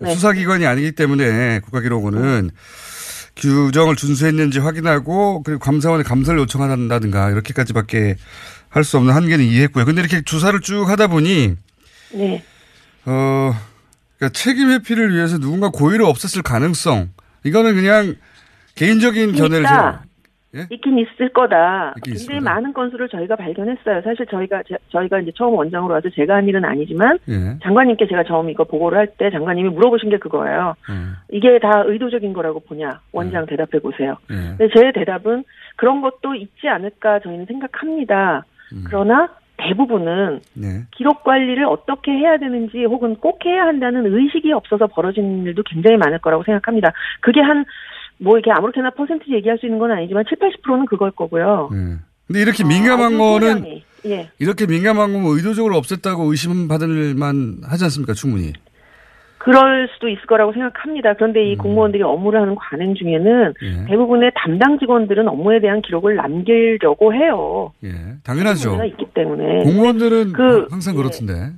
네. 0.00 0.14
수사기관이 0.14 0.64
아니기 0.64 0.92
때문에 0.92 1.58
국가기록원은 1.60 2.50
규정을 3.36 3.96
준수했는지 3.96 4.60
확인하고 4.60 5.42
그리고 5.42 5.58
감사원에 5.60 6.02
감사를 6.04 6.38
요청한다든가 6.40 7.30
이렇게까지밖에 7.30 8.16
할 8.70 8.84
수 8.84 8.96
없는 8.98 9.14
한계는 9.14 9.44
이해했고요. 9.44 9.84
근데 9.84 10.00
이렇게 10.02 10.22
조사를 10.22 10.60
쭉 10.60 10.88
하다 10.88 11.08
보니 11.08 11.56
네. 12.12 12.44
어 13.06 13.52
그러니까 14.18 14.38
책임 14.38 14.70
회피를 14.70 15.14
위해서 15.14 15.38
누군가 15.38 15.70
고의로 15.70 16.06
없앴을 16.12 16.42
가능성 16.44 17.08
이거는 17.44 17.74
그냥 17.74 18.14
개인적인 18.74 19.32
견해를. 19.32 19.66
제가 19.66 20.02
예? 20.56 20.60
있긴 20.70 20.98
있을 20.98 21.28
거다. 21.30 21.92
있긴 21.98 22.14
굉장히 22.14 22.38
거다. 22.40 22.54
많은 22.54 22.72
건수를 22.72 23.08
저희가 23.08 23.36
발견했어요. 23.36 24.00
사실 24.02 24.24
저희가 24.26 24.62
제- 24.66 24.78
저희가 24.88 25.20
이제 25.20 25.30
처음 25.36 25.54
원장으로 25.54 25.92
와서 25.94 26.08
제가 26.10 26.36
한 26.36 26.48
일은 26.48 26.64
아니지만 26.64 27.18
예. 27.28 27.58
장관님께 27.62 28.06
제가 28.08 28.24
처음 28.24 28.48
이거 28.48 28.64
보고를 28.64 28.96
할 28.98 29.08
때 29.18 29.30
장관님이 29.30 29.68
물어보신 29.70 30.08
게 30.10 30.16
그거예요. 30.18 30.74
음. 30.90 31.14
이게 31.30 31.58
다 31.58 31.82
의도적인 31.86 32.32
거라고 32.32 32.60
보냐? 32.60 33.00
원장 33.12 33.44
대답해 33.46 33.78
보세요. 33.82 34.16
예. 34.30 34.56
근데 34.56 34.68
제 34.74 34.92
대답은 34.92 35.44
그런 35.76 36.00
것도 36.00 36.34
있지 36.34 36.68
않을까 36.68 37.18
저희는 37.20 37.46
생각합니다. 37.46 38.44
음. 38.72 38.84
그러나 38.86 39.28
대부분은 39.58 40.40
네. 40.54 40.66
기록 40.92 41.24
관리를 41.24 41.64
어떻게 41.64 42.12
해야 42.12 42.36
되는지 42.38 42.84
혹은 42.84 43.16
꼭 43.16 43.44
해야 43.44 43.62
한다는 43.64 44.06
의식이 44.06 44.52
없어서 44.52 44.86
벌어지는 44.86 45.44
일도 45.46 45.64
굉장히 45.64 45.96
많을 45.96 46.18
거라고 46.20 46.44
생각합니다. 46.44 46.92
그게 47.20 47.40
한 47.40 47.64
뭐 48.20 48.36
이렇게 48.38 48.50
아무렇게나 48.50 48.90
퍼센트 48.90 49.24
얘기할 49.30 49.58
수 49.58 49.66
있는 49.66 49.78
건 49.78 49.90
아니지만 49.92 50.24
7, 50.28 50.38
80%는 50.38 50.86
그걸 50.86 51.10
거고요. 51.12 51.68
근데 52.26 52.40
이렇게 52.40 52.64
민감한 52.64 53.08
아주 53.14 53.18
거는. 53.18 53.80
예. 54.06 54.30
이렇게 54.38 54.66
민감한 54.66 55.12
거면 55.12 55.36
의도적으로 55.36 55.76
없앴다고 55.80 56.30
의심받을 56.30 57.14
만 57.14 57.58
하지 57.64 57.84
않습니까? 57.84 58.12
충분히. 58.12 58.52
그럴 59.38 59.88
수도 59.94 60.08
있을 60.08 60.22
거라고 60.26 60.52
생각합니다. 60.52 61.14
그런데 61.14 61.40
음. 61.40 61.46
이 61.46 61.56
공무원들이 61.56 62.02
업무를 62.02 62.40
하는 62.40 62.54
관행 62.56 62.94
중에는 62.94 63.54
예. 63.62 63.84
대부분의 63.86 64.32
담당 64.34 64.78
직원들은 64.78 65.26
업무에 65.28 65.60
대한 65.60 65.80
기록을 65.80 66.16
남기려고 66.16 67.14
해요. 67.14 67.72
예. 67.84 67.90
당연하죠. 68.24 68.82
있기 68.84 69.06
때문에. 69.14 69.62
공무원들은 69.62 70.32
그- 70.32 70.66
항상 70.70 70.96
그렇던데. 70.96 71.52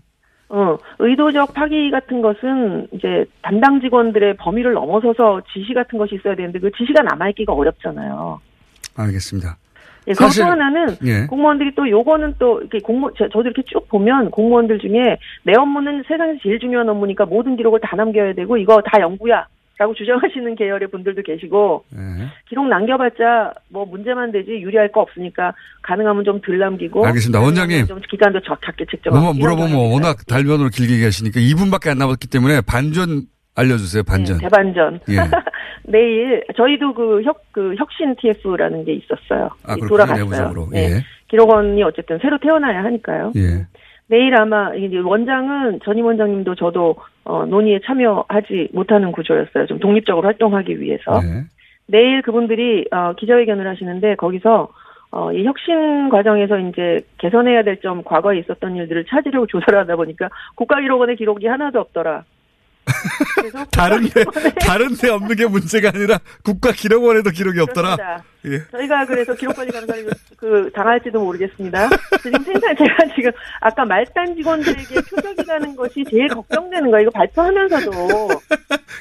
어, 0.53 0.77
의도적 0.99 1.55
파기 1.55 1.91
같은 1.93 2.21
것은 2.21 2.89
이제 2.93 3.25
담당 3.41 3.81
직원들의 3.81 4.35
범위를 4.37 4.73
넘어서서 4.73 5.43
지시 5.53 5.73
같은 5.73 5.97
것이 5.99 6.17
있어야 6.17 6.35
되는데 6.35 6.59
그 6.59 6.71
지시가 6.73 7.03
남아있기가 7.03 7.53
어렵잖아요. 7.53 8.41
알겠습니다. 8.97 9.57
예, 10.09 10.13
그리고 10.13 10.25
사실- 10.25 10.43
또 10.45 10.51
하나는 10.51 10.89
예. 11.05 11.27
공무원들이 11.27 11.75
또 11.77 11.89
요거는 11.89 12.35
또 12.41 12.61
이렇게 12.61 12.81
공무 12.81 13.13
저- 13.17 13.29
저도 13.29 13.43
이렇게 13.43 13.63
쭉 13.63 13.87
보면 13.89 14.31
공무원들 14.33 14.81
중에 14.81 15.19
내 15.45 15.53
업무는 15.57 16.03
세상에서 16.09 16.41
제일 16.43 16.59
중요한 16.59 16.89
업무니까 16.89 17.25
모든 17.27 17.55
기록을 17.57 17.79
다 17.81 17.95
남겨야 17.95 18.33
되고 18.33 18.57
이거 18.57 18.83
다 18.85 19.01
연구야. 19.01 19.47
라고 19.81 19.95
주장하시는 19.95 20.57
계열의 20.57 20.89
분들도 20.89 21.23
계시고 21.23 21.85
예. 21.95 22.29
기록 22.51 22.69
남겨봤자 22.69 23.55
뭐 23.71 23.87
문제만 23.87 24.31
되지 24.31 24.51
유리할 24.61 24.93
거 24.93 25.01
없으니까 25.01 25.55
가능하면 25.83 26.23
좀 26.25 26.43
덜 26.43 26.59
남기고 26.59 27.07
알겠습니다. 27.07 27.41
원장님. 27.41 27.87
좀 27.87 27.99
기간도 28.11 28.41
적- 28.43 28.61
작게 28.63 28.85
책정하고 28.91 29.25
너무 29.25 29.39
물어보면 29.39 29.75
워낙 29.91 30.19
달변으로 30.29 30.69
길게 30.69 30.93
얘기하시니까 30.97 31.41
2분밖에 31.41 31.89
안 31.91 31.97
남았기 31.97 32.29
때문에 32.29 32.61
반전 32.61 33.23
알려주세요. 33.57 34.03
반전. 34.03 34.37
네, 34.37 34.43
대반전. 34.43 35.01
예. 35.09 35.17
내일 35.89 36.45
저희도 36.59 36.93
그 36.93 37.23
혁 37.25 37.41
그 37.53 37.75
혁신 37.79 38.15
TF라는 38.21 38.85
게 38.85 38.93
있었어요. 38.93 39.49
아. 39.65 39.77
돌아갔어요. 39.89 40.69
네. 40.73 40.79
예. 40.97 41.05
기록원이 41.29 41.83
어쨌든 41.85 42.19
새로 42.21 42.37
태어나야 42.39 42.85
하니까요. 42.85 43.33
예. 43.37 43.67
내일 44.11 44.35
아마 44.35 44.75
이제 44.75 44.99
원장은 44.99 45.81
전임 45.85 46.05
원장님도 46.05 46.57
저도 46.57 46.97
어, 47.25 47.47
논의에 47.47 47.79
참여하지 47.87 48.71
못하는 48.73 49.13
구조였어요. 49.13 49.67
좀 49.67 49.79
독립적으로 49.79 50.27
활동하기 50.27 50.81
위해서. 50.81 51.21
네. 51.21 51.45
내일 51.87 52.21
그분들이 52.23 52.87
어, 52.91 53.13
기자회견을 53.17 53.69
하시는데 53.69 54.17
거기서 54.17 54.69
어, 55.13 55.33
이 55.33 55.45
혁신 55.45 56.09
과정에서 56.09 56.59
이제 56.59 56.99
개선해야 57.19 57.63
될 57.63 57.81
점 57.83 58.03
과거에 58.03 58.39
있었던 58.41 58.77
일들을 58.77 59.05
찾으려고 59.09 59.47
조사를 59.47 59.79
하다 59.79 59.95
보니까 59.97 60.29
국가기록원의 60.57 61.17
기록이 61.17 61.47
하나도 61.47 61.79
없더라. 61.81 62.25
다른 63.73 64.03
데 64.09 64.25
다른 64.61 64.89
데 64.95 65.09
없는 65.11 65.37
게 65.37 65.47
문제가 65.47 65.91
아니라 65.95 66.19
국가 66.45 66.73
기록원에도 66.73 67.31
기록이 67.31 67.61
없더라. 67.61 67.97
그렇습니다. 67.97 68.25
예. 68.47 68.59
저희가 68.71 69.05
그래서 69.07 69.35
기록 69.35 69.55
관리 69.57 69.71
감사를 69.71 70.05
그 70.37 70.71
당할지도 70.75 71.21
모르겠습니다. 71.23 71.89
지금 72.23 72.43
생산 72.43 72.75
제가 72.77 72.97
지금 73.15 73.31
아까 73.61 73.85
말단 73.85 74.35
직원들에게 74.37 74.95
표적이 75.11 75.45
가는 75.45 75.77
것이 75.77 76.05
제일 76.11 76.29
걱정되는 76.29 76.91
거예요. 76.91 77.03
이거 77.03 77.11
발표하면서도 77.11 77.91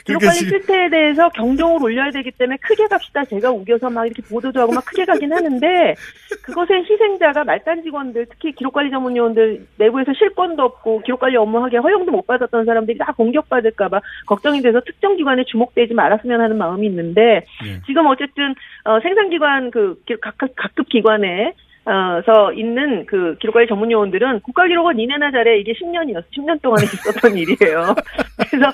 기록 0.05 0.19
관리 0.21 0.33
지금- 0.39 0.49
실태에 0.49 0.89
대해서 0.89 1.29
경종을 1.29 1.81
울려야 1.83 2.11
되기 2.11 2.31
때문에 2.31 2.57
크게 2.61 2.87
갑시다. 2.87 3.23
제가 3.25 3.51
우겨서 3.51 3.89
막 3.89 4.05
이렇게 4.05 4.21
보도도 4.23 4.59
하고 4.59 4.73
막 4.73 4.83
크게 4.85 5.05
가긴 5.05 5.31
하는데 5.31 5.95
그것의 6.43 6.83
희생자가 6.89 7.43
말단 7.43 7.83
직원들 7.83 8.25
특히 8.29 8.51
기록 8.53 8.73
관리 8.73 8.89
전문 8.91 9.15
요원들 9.15 9.65
내부에서 9.77 10.13
실권도 10.13 10.61
없고 10.63 11.01
기록 11.03 11.19
관리 11.21 11.37
업무하게 11.37 11.77
허용도 11.77 12.11
못 12.11 12.27
받았던 12.27 12.65
사람들이 12.65 12.97
다 12.97 13.13
공격받을까봐 13.15 14.01
걱정이 14.27 14.61
돼서 14.61 14.81
특정 14.85 15.15
기관에 15.15 15.43
주목되지 15.45 15.93
말았으면 15.93 16.41
하는 16.41 16.57
마음이 16.57 16.85
있는데 16.87 17.45
지금 17.87 18.05
어쨌든 18.07 18.53
어, 18.85 18.99
생산 19.01 19.28
기관 19.29 19.71
그 19.71 19.95
기록- 20.05 20.21
각급, 20.21 20.53
각급 20.55 20.89
기관에 20.89 21.53
어서 21.85 22.53
있는 22.53 23.05
그 23.07 23.35
기록관리 23.39 23.67
전문 23.67 23.89
요원들은 23.91 24.41
국가기록원 24.41 24.99
이내나 24.99 25.31
잘해 25.31 25.59
이게 25.59 25.73
10년이었어. 25.73 26.23
10년 26.37 26.61
동안에 26.61 26.83
있었던 26.93 27.35
일이에요. 27.35 27.95
그래서 28.49 28.71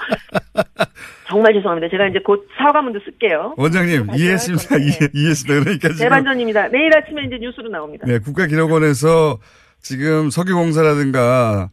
정말 1.28 1.54
죄송합니다. 1.54 1.90
제가 1.90 2.08
이제 2.08 2.20
곧 2.20 2.48
사과문도 2.58 3.00
쓸게요. 3.06 3.54
원장님 3.58 4.08
이해했습니다. 4.16 4.78
이해, 4.78 4.98
이해했습니다. 5.14 5.64
그러니까 5.64 5.88
지금 5.90 6.04
대반전입니다. 6.04 6.68
내일 6.70 6.96
아침에 6.98 7.24
이제 7.26 7.38
뉴스로 7.40 7.70
나옵니다. 7.70 8.06
네, 8.08 8.20
국가기록원에서 8.20 9.38
지금 9.82 10.30
석유공사라든가 10.30 11.70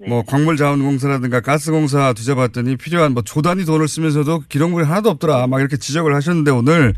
네. 0.00 0.08
뭐 0.08 0.22
광물자원공사라든가 0.24 1.40
가스공사 1.40 2.12
뒤져봤더니 2.14 2.76
필요한 2.76 3.12
뭐 3.12 3.22
조단위 3.22 3.64
돈을 3.64 3.86
쓰면서도 3.88 4.40
기록물이 4.48 4.84
하나도 4.86 5.10
없더라. 5.10 5.46
막 5.46 5.60
이렇게 5.60 5.76
지적을 5.76 6.14
하셨는데 6.14 6.50
오늘 6.50 6.94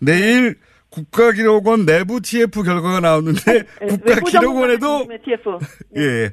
내일 0.00 0.56
국가기록원 1.06 1.84
내부 1.84 2.20
TF 2.20 2.62
결과가 2.62 3.00
나오는데 3.00 3.40
국가기록원에도 3.78 4.86
외부정보관의 5.06 5.18
TF. 5.24 5.58
예 5.98 6.30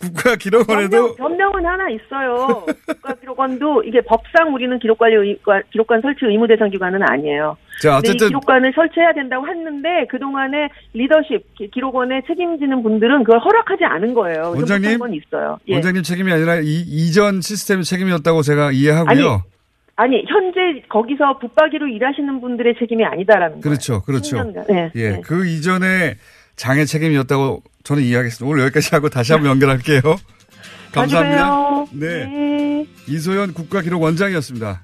국가기록원에도 0.00 1.14
변명, 1.14 1.38
변명은 1.52 1.64
하나 1.66 1.88
있어요. 1.90 2.64
국가기록원도 2.86 3.84
이게 3.84 4.00
법상 4.00 4.52
우리는 4.52 4.76
기록관리 4.80 5.14
의, 5.14 5.38
기록관 5.70 6.00
설치 6.00 6.24
의무 6.24 6.48
대상 6.48 6.70
기관은 6.70 7.00
아니에요. 7.08 7.56
자, 7.80 7.98
어쨌든- 7.98 8.28
기록관을 8.28 8.72
설치해야 8.74 9.12
된다고 9.12 9.46
했는데 9.46 10.06
그 10.10 10.18
동안에 10.18 10.68
리더십 10.94 11.54
기- 11.56 11.70
기록원에 11.70 12.22
책임지는 12.26 12.82
분들은 12.82 13.22
그걸 13.24 13.38
허락하지 13.40 13.84
않은 13.84 14.14
거예요. 14.14 14.54
원장님? 14.56 14.98
건 14.98 15.14
있어요. 15.14 15.58
예. 15.68 15.74
원장님 15.74 16.02
책임이 16.02 16.32
아니라 16.32 16.56
이, 16.56 16.80
이전 16.88 17.40
시스템 17.40 17.82
책임이었다고 17.82 18.42
제가 18.42 18.72
이해하고요. 18.72 19.08
아니, 19.30 19.40
아니 19.96 20.24
현재 20.26 20.82
거기서 20.88 21.38
붙박이로 21.38 21.86
일하시는 21.86 22.40
분들의 22.40 22.74
책임이 22.78 23.04
아니다라는. 23.04 23.60
그렇죠, 23.60 24.02
그렇죠. 24.02 24.38
10년간. 24.38 24.66
네, 24.72 24.90
예, 24.94 25.10
네. 25.10 25.20
그 25.22 25.46
이전에 25.46 26.16
장애 26.56 26.84
책임이었다고 26.84 27.62
저는 27.84 28.02
이해하겠습니다. 28.02 28.50
오늘 28.50 28.64
여기까지 28.64 28.90
하고 28.94 29.08
다시 29.08 29.32
한번 29.32 29.50
연결할게요. 29.50 30.00
감사합니다. 30.92 31.86
네. 31.92 32.24
네. 32.26 32.86
이소연 33.08 33.54
국가기록원장이었습니다. 33.54 34.82